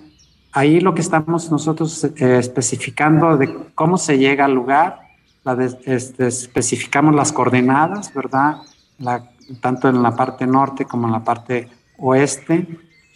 [0.52, 5.00] Ahí lo que estamos nosotros eh, especificando de cómo se llega al lugar,
[5.44, 8.58] la este, especificamos las coordenadas, ¿verdad?
[9.00, 9.24] La
[9.62, 12.68] tanto en la parte norte como en la parte oeste.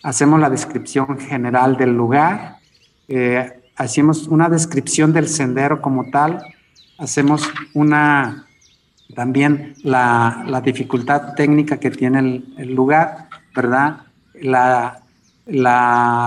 [0.04, 2.58] hacemos la descripción general del lugar,
[3.08, 6.42] eh, hacemos una descripción del sendero como tal,
[6.98, 8.48] hacemos una
[9.16, 14.02] también la, dificultad técnica que tiene el, lugar, ¿verdad?
[14.42, 14.98] La,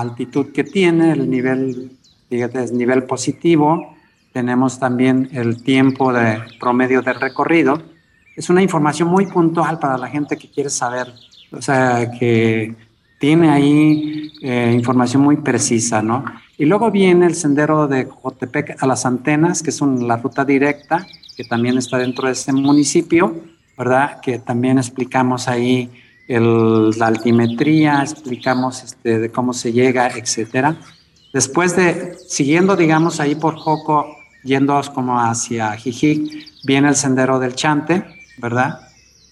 [0.00, 1.92] altitud que tiene, el nivel,
[2.28, 3.94] fíjate, nivel positivo,
[4.32, 7.82] tenemos también el tiempo de promedio de recorrido.
[8.36, 11.12] Es una información muy puntual para la gente que quiere saber,
[11.52, 12.74] o sea, que
[13.18, 16.24] tiene ahí eh, información muy precisa, ¿no?
[16.58, 21.06] Y luego viene el sendero de Jotepec a las antenas, que es la ruta directa,
[21.36, 23.42] que también está dentro de este municipio,
[23.76, 24.20] ¿verdad?
[24.20, 25.90] Que también explicamos ahí
[26.28, 30.76] la altimetría, explicamos este, cómo se llega, etcétera.
[31.32, 37.54] Después de, siguiendo, digamos, ahí por Joco, yendo como hacia Jijic, viene el sendero del
[37.54, 38.04] Chante,
[38.38, 38.80] ¿verdad?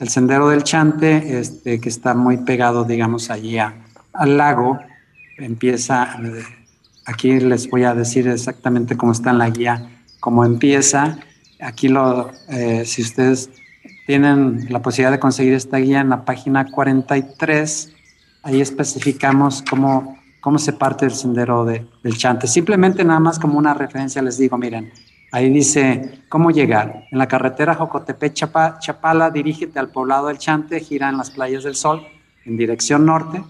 [0.01, 4.81] El sendero del Chante, este, que está muy pegado, digamos, allí al lago,
[5.39, 6.19] empieza,
[7.07, 9.89] aquí les voy a decir exactamente cómo está en la guía,
[10.21, 11.19] cómo empieza.
[11.63, 13.51] Aquí, lo, eh, si ustedes
[14.07, 17.93] tienen la posibilidad de conseguir esta guía en la página 43,
[18.43, 22.47] ahí especificamos cómo, cómo se parte el sendero de, del Chante.
[22.47, 24.93] Simplemente nada más como una referencia les digo, miren,
[25.35, 27.05] Ahí dice, ¿cómo llegar?
[27.11, 32.07] En la carretera Jocotepe-Chapala, dirígete al poblado del Chante, gira en las playas del Sol,
[32.45, 33.43] en dirección norte.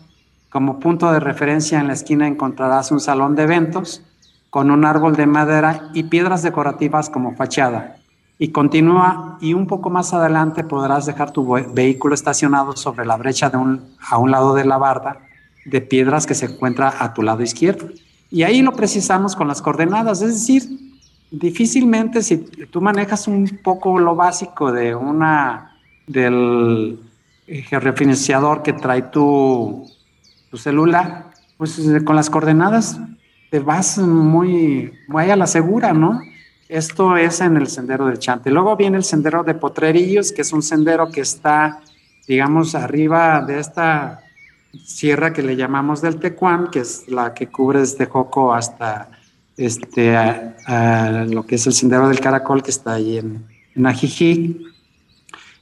[0.49, 4.05] Como punto de referencia en la esquina encontrarás un salón de eventos
[4.49, 7.97] con un árbol de madera y piedras decorativas como fachada.
[8.43, 13.51] Y continúa y un poco más adelante podrás dejar tu vehículo estacionado sobre la brecha
[13.51, 15.21] de un, a un lado de la barda
[15.65, 17.91] de piedras que se encuentra a tu lado izquierdo.
[18.33, 20.65] Y ahí lo precisamos con las coordenadas, es decir,
[21.31, 25.77] difícilmente si tú manejas un poco lo básico de una
[26.09, 26.99] del
[27.47, 29.87] georreferenciador que trae tu,
[30.51, 32.99] tu celular, pues eh, con las coordenadas
[33.53, 36.21] te vas muy, muy a la segura, ¿no?
[36.73, 38.51] Esto es en el sendero del Chante.
[38.51, 41.83] Luego viene el sendero de Potrerillos, que es un sendero que está,
[42.27, 44.23] digamos, arriba de esta
[44.83, 49.11] sierra que le llamamos del Tecuán, que es la que cubre desde Joco hasta
[49.59, 50.15] este,
[51.29, 53.45] lo que es el sendero del caracol que está ahí en,
[53.75, 54.67] en.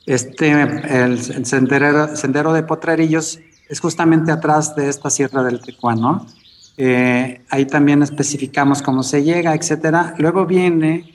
[0.06, 6.26] Este, el, sendero, sendero, de Potrerillos es justamente atrás de esta sierra del Tecuán, ¿no?
[6.82, 10.14] Eh, ahí también especificamos cómo se llega, etcétera.
[10.16, 11.12] Luego viene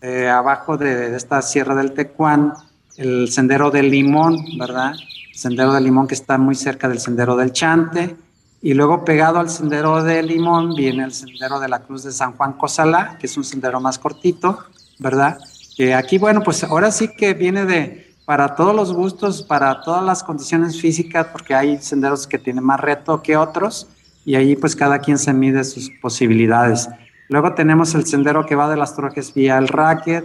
[0.00, 2.52] eh, abajo de, esta sierra del Tecuán
[2.96, 4.92] el sendero del Limón, ¿verdad?
[4.92, 8.14] El sendero del Limón que está muy cerca del sendero del Chante
[8.62, 12.36] y luego pegado al sendero de Limón viene el sendero de la Cruz de San
[12.36, 14.60] Juan Cosala, que es un sendero más cortito,
[15.00, 15.40] ¿verdad?
[15.76, 20.04] Que aquí, bueno, pues ahora sí que viene de para todos los gustos, para todas
[20.04, 23.88] las condiciones físicas, porque hay senderos que tienen más reto que otros,
[24.24, 26.88] y ahí pues cada quien se mide sus posibilidades.
[27.28, 30.24] Luego tenemos el sendero que va de las Trojes vía el Racket,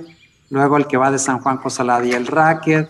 [0.50, 2.90] luego el que va de San Juan Cosala vía el Racket,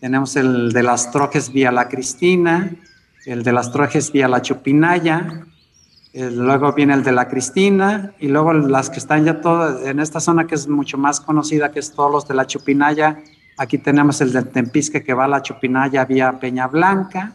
[0.00, 2.70] tenemos el de las Trojes vía la Cristina,
[3.24, 5.46] el de las Trojes vía la Chupinaya,
[6.14, 10.20] luego viene el de la Cristina, y luego las que están ya todas en esta
[10.20, 13.18] zona que es mucho más conocida, que es todos los de la Chupinaya.
[13.58, 17.32] Aquí tenemos el del Tempisque que va a la Chupinaya vía Peña Blanca,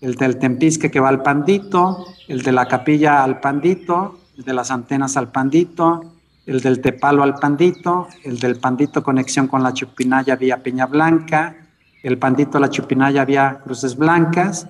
[0.00, 4.54] el del Tempisque que va al Pandito, el de la Capilla al Pandito, el de
[4.54, 6.14] las Antenas al Pandito,
[6.46, 11.56] el del Tepalo al Pandito, el del Pandito conexión con la Chupinaya vía Peña Blanca,
[12.02, 14.66] el Pandito a la Chupinaya vía Cruces Blancas,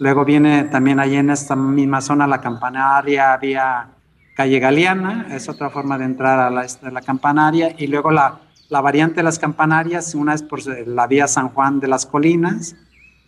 [0.00, 3.86] Luego viene también ahí en esta misma zona la campanaria vía
[4.34, 7.74] calle Galeana, es otra forma de entrar a la, la campanaria.
[7.76, 8.38] Y luego la,
[8.70, 12.76] la, variante de las campanarias, una es por la vía San Juan de las Colinas.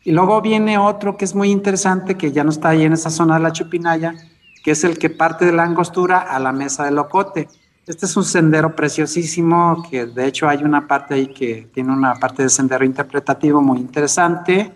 [0.04, 3.10] Y luego viene otro que es muy interesante, que ya no está ahí en esa
[3.10, 4.14] zona de la Chupinaya,
[4.64, 7.48] que es el que parte de la angostura a la mesa de Locote.
[7.86, 12.14] Este es un sendero preciosísimo, que de hecho hay una parte ahí que tiene una
[12.14, 14.72] parte de sendero interpretativo muy interesante.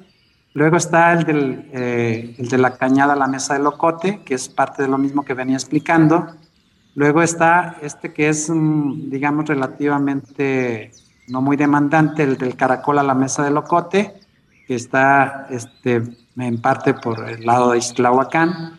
[0.54, 4.48] Luego está el, del, eh, de la cañada a la mesa de locote, que es
[4.48, 6.26] parte de lo mismo que venía explicando.
[6.94, 10.92] Luego está este que es, mm, digamos, relativamente
[11.28, 14.14] no muy demandante, el del caracol a la mesa de locote,
[14.66, 16.02] que está este,
[16.36, 18.78] en parte por el lado de Islahuacán.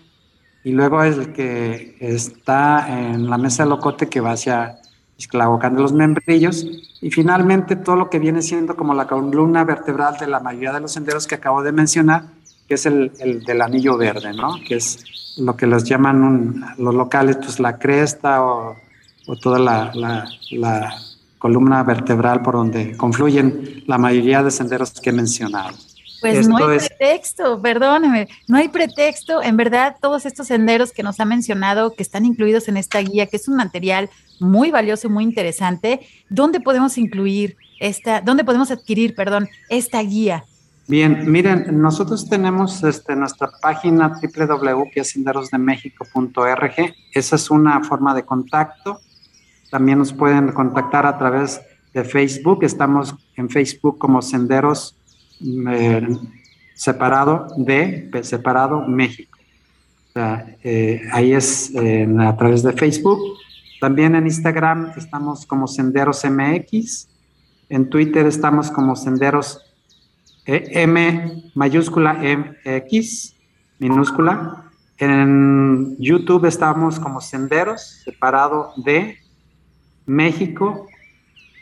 [0.64, 4.80] Y luego es el que está en la mesa de locote que va hacia
[5.18, 6.66] de los membrillos
[7.02, 10.82] y finalmente todo lo que viene siendo como la columna vertebral de la mayoría de
[10.82, 12.26] los senderos que acabo de mencionar,
[12.68, 14.56] que es el, el del anillo verde, ¿no?
[14.68, 15.04] Que es
[15.38, 18.76] lo que los llaman los locales, pues la cresta o,
[19.28, 19.92] o toda la,
[20.52, 20.96] la,
[21.38, 25.78] columna vertebral por donde confluyen la mayoría de senderos que he mencionado.
[26.20, 29.44] Pues no hay pretexto, perdóname, no hay pretexto.
[29.44, 33.28] En verdad, todos estos senderos que nos ha mencionado, que están incluidos en esta guía,
[33.28, 34.10] que es un material
[34.40, 40.44] muy valioso y muy interesante, ¿dónde podemos incluir esta, dónde podemos adquirir, perdón, esta guía?
[40.88, 46.96] Bien, miren, nosotros tenemos este, nuestra página www.senderosdemexico.org.
[47.14, 49.02] Esa es una forma de contacto.
[49.70, 51.62] También nos pueden contactar a través
[51.94, 52.64] de Facebook.
[52.64, 54.96] Estamos en Facebook como Senderos
[55.42, 56.08] eh,
[56.74, 59.38] Separado de Separado México.
[60.64, 63.20] Eh, ahí es eh, a través de Facebook.
[63.80, 67.08] También en Instagram estamos como Senderos MX.
[67.70, 69.62] En Twitter estamos como Senderos
[70.46, 72.18] M mayúscula
[72.64, 73.36] X
[73.80, 74.64] minúscula.
[74.98, 79.20] En YouTube estamos como Senderos, separado de
[80.08, 80.88] México,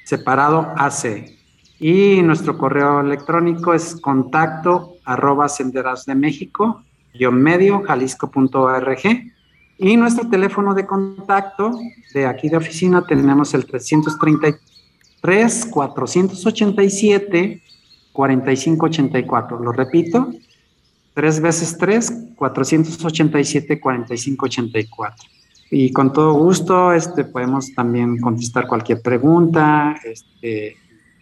[0.06, 1.36] separado AC.
[1.80, 6.82] Y nuestro correo electrónico es contacto arroba senderos de México,
[7.32, 9.00] medio, jalisco.org.
[9.78, 11.78] Y nuestro teléfono de contacto
[12.14, 17.62] de aquí de oficina tenemos el 333 487
[18.14, 19.60] 4584.
[19.60, 20.30] Lo repito,
[21.14, 25.30] 3 veces 3, 487 4584.
[25.72, 29.96] Y con todo gusto este, podemos también contestar cualquier pregunta.
[30.04, 30.78] Este.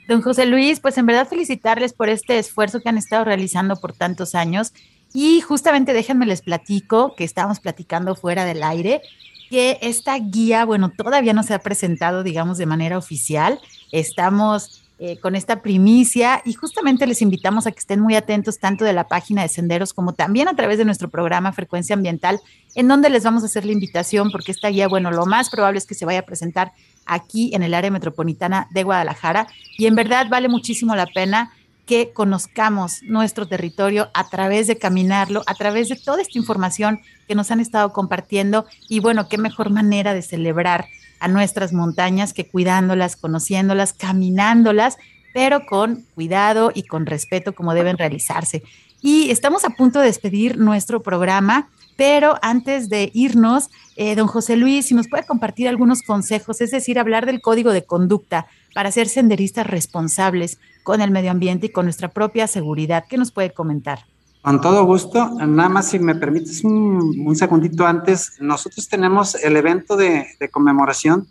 [0.08, 3.94] Don José Luis, pues en verdad felicitarles por este esfuerzo que han estado realizando por
[3.94, 4.74] tantos años.
[5.14, 9.02] Y justamente déjenme les platico que estábamos platicando fuera del aire
[9.50, 13.60] que esta guía, bueno, todavía no se ha presentado, digamos, de manera oficial.
[13.92, 18.86] Estamos eh, con esta primicia y justamente les invitamos a que estén muy atentos tanto
[18.86, 22.40] de la página de Senderos como también a través de nuestro programa Frecuencia Ambiental,
[22.74, 25.80] en donde les vamos a hacer la invitación porque esta guía, bueno, lo más probable
[25.80, 26.72] es que se vaya a presentar
[27.06, 29.48] aquí en el área metropolitana de Guadalajara
[29.78, 31.52] y en verdad vale muchísimo la pena
[31.86, 37.36] que conozcamos nuestro territorio a través de caminarlo, a través de toda esta información que
[37.36, 40.86] nos han estado compartiendo y bueno, qué mejor manera de celebrar
[41.24, 44.98] a nuestras montañas que cuidándolas, conociéndolas, caminándolas,
[45.34, 48.62] pero con cuidado y con respeto como deben realizarse.
[49.02, 54.58] Y estamos a punto de despedir nuestro programa, pero antes de irnos, eh, don José
[54.58, 58.92] Luis, si nos puede compartir algunos consejos, es decir, hablar del código de conducta para
[58.92, 63.54] ser senderistas responsables con el medio ambiente y con nuestra propia seguridad, ¿qué nos puede
[63.54, 64.00] comentar?
[64.44, 65.30] Con todo gusto.
[65.40, 71.26] Nada más si me permites un, segundito antes, nosotros tenemos el evento de, conmemoración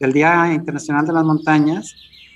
[0.00, 1.94] del Día Internacional de las Montañas.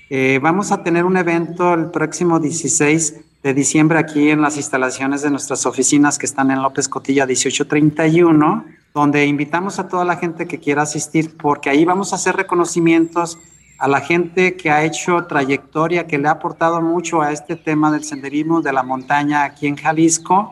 [0.09, 5.21] Eh, vamos a tener un evento el próximo 16 de diciembre aquí en las instalaciones
[5.21, 10.47] de nuestras oficinas que están en López Cotilla 1831, donde invitamos a toda la gente
[10.47, 13.37] que quiera asistir porque ahí vamos a hacer reconocimientos
[13.81, 17.91] a la gente que ha hecho trayectoria, que le ha aportado mucho a este tema
[17.91, 20.51] del senderismo de la montaña aquí en Jalisco.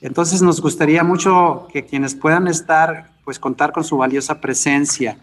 [0.00, 5.18] Entonces nos gustaría mucho que quienes puedan estar, pues contar con su valiosa presencia.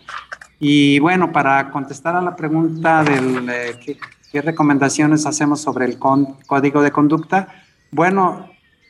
[0.59, 3.97] Y bueno, para contestar a la pregunta del eh,
[4.29, 7.47] ¿qué, recomendaciones hacemos sobre el código de conducta,
[7.91, 8.49] bueno,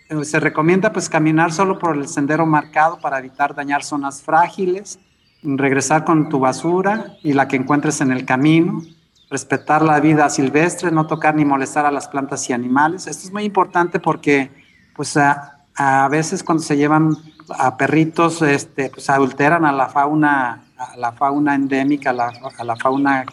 [0.10, 4.98] eh, se recomienda pues caminar solo por el sendero marcado para evitar dañar zonas frágiles,
[5.44, 8.82] regresar con tu basura y la que encuentres en el camino,
[9.30, 13.08] respetar la vida silvestre, no tocar ni molestar a las plantas y animales.
[13.08, 14.50] Esto es muy importante porque
[14.96, 17.16] pues a, a veces cuando se llevan
[17.50, 22.34] a perritos este, pues adulteran a la fauna, a la fauna endémica, a la,
[22.64, 23.26] la fauna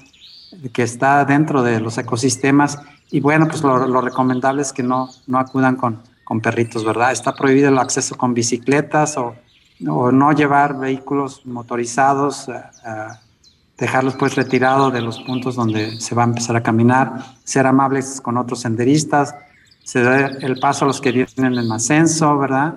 [0.72, 2.78] que está dentro de los ecosistemas
[3.11, 7.12] y bueno, pues lo, lo recomendable es que no, no acudan con, con perritos, ¿verdad?
[7.12, 9.36] Está prohibido el acceso con bicicletas o
[9.87, 12.53] o no llevar vehículos motorizados, eh,
[12.87, 13.09] eh,
[13.79, 18.20] dejarlos pues retirados de los puntos donde se va a empezar a caminar, ser amables
[18.20, 19.35] con otros senderistas,
[19.85, 22.75] ceder el paso a los que vienen en ascenso, ¿verdad?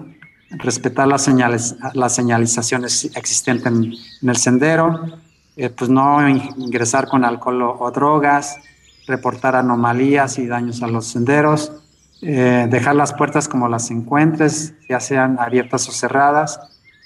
[0.50, 5.20] Respetar las señales, las señalizaciones existentes en, el sendero,
[5.56, 8.58] eh, pues no ingresar con alcohol o, drogas,
[9.06, 11.72] reportar anomalías y daños a los senderos,
[12.20, 16.60] dejar las puertas como las encuentres, ya sean abiertas o cerradas,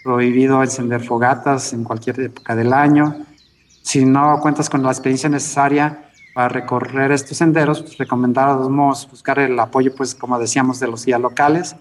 [0.04, 3.26] prohibido encender fogatas en cualquier época del año.
[3.82, 9.60] Si no cuentas con la experiencia necesaria para recorrer estos senderos, pues recomendamos buscar el
[9.60, 11.76] apoyo, pues como decíamos, de los guías locales,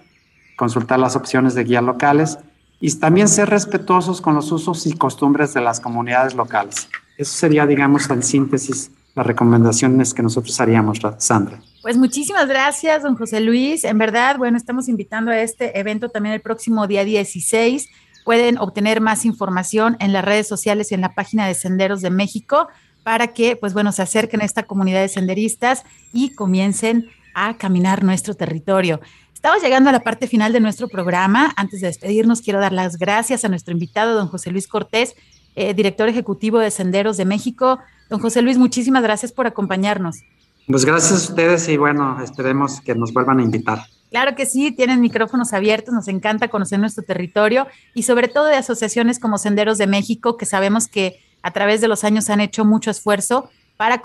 [0.57, 2.39] consultar las opciones de guías locales
[2.81, 6.89] y también ser respetuosos con los usos y costumbres de las comunidades locales.
[7.19, 11.61] Eso sería, digamos, en síntesis las recomendaciones que nosotros haríamos, Sandra.
[11.83, 13.85] Pues muchísimas gracias, don José Luis.
[13.85, 17.89] En verdad, bueno, estamos invitando a este evento también el próximo día 16
[18.25, 22.11] Pueden obtener más información en las redes sociales y en la página de Senderos de
[22.11, 22.69] México
[23.03, 28.05] para que, pues bueno, se acerquen a esta comunidad de senderistas y comiencen a caminar
[28.05, 29.01] nuestro territorio.
[29.35, 31.53] Estamos llegando a la parte final de nuestro programa.
[31.57, 35.15] Antes de despedirnos, quiero dar las gracias a nuestro invitado, don José Luis Cortés,
[35.57, 37.79] eh, director ejecutivo de Senderos de México.
[38.11, 40.21] Don José Luis, muchísimas gracias por acompañarnos.
[40.67, 43.81] Pues gracias a ustedes y bueno, esperemos que nos vuelvan a invitar.
[44.11, 48.57] Claro que sí, tienen micrófonos abiertos, nos encanta conocer nuestro territorio y sobre todo de
[48.57, 52.65] asociaciones como Senderos de México, que sabemos que a través de los años han hecho
[52.65, 54.03] mucho esfuerzo para,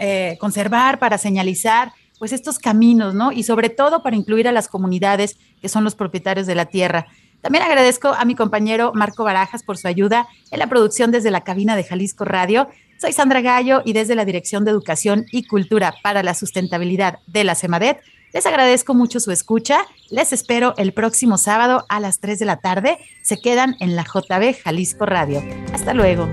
[0.00, 3.30] eh, conservar, para señalizar pues estos caminos, ¿no?
[3.30, 7.06] Y sobre todo para incluir a las comunidades que son los propietarios de la tierra.
[7.40, 11.44] También agradezco a mi compañero Marco Barajas por su ayuda en la producción desde la
[11.44, 12.68] cabina de Jalisco Radio.
[13.00, 17.44] Soy Sandra Gallo y desde la Dirección de Educación y Cultura para la Sustentabilidad de
[17.44, 18.00] la CEMADET,
[18.32, 19.86] les agradezco mucho su escucha.
[20.10, 22.98] Les espero el próximo sábado a las 3 de la tarde.
[23.22, 25.42] Se quedan en la JB Jalisco Radio.
[25.72, 26.28] Hasta luego.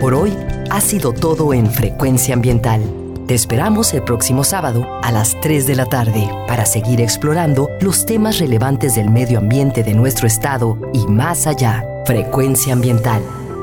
[0.00, 0.36] Por hoy
[0.70, 2.82] ha sido todo en Frecuencia Ambiental.
[3.26, 8.06] Te esperamos el próximo sábado a las 3 de la tarde para seguir explorando los
[8.06, 11.84] temas relevantes del medio ambiente de nuestro estado y más allá.
[12.06, 13.22] Frecuencia Ambiental,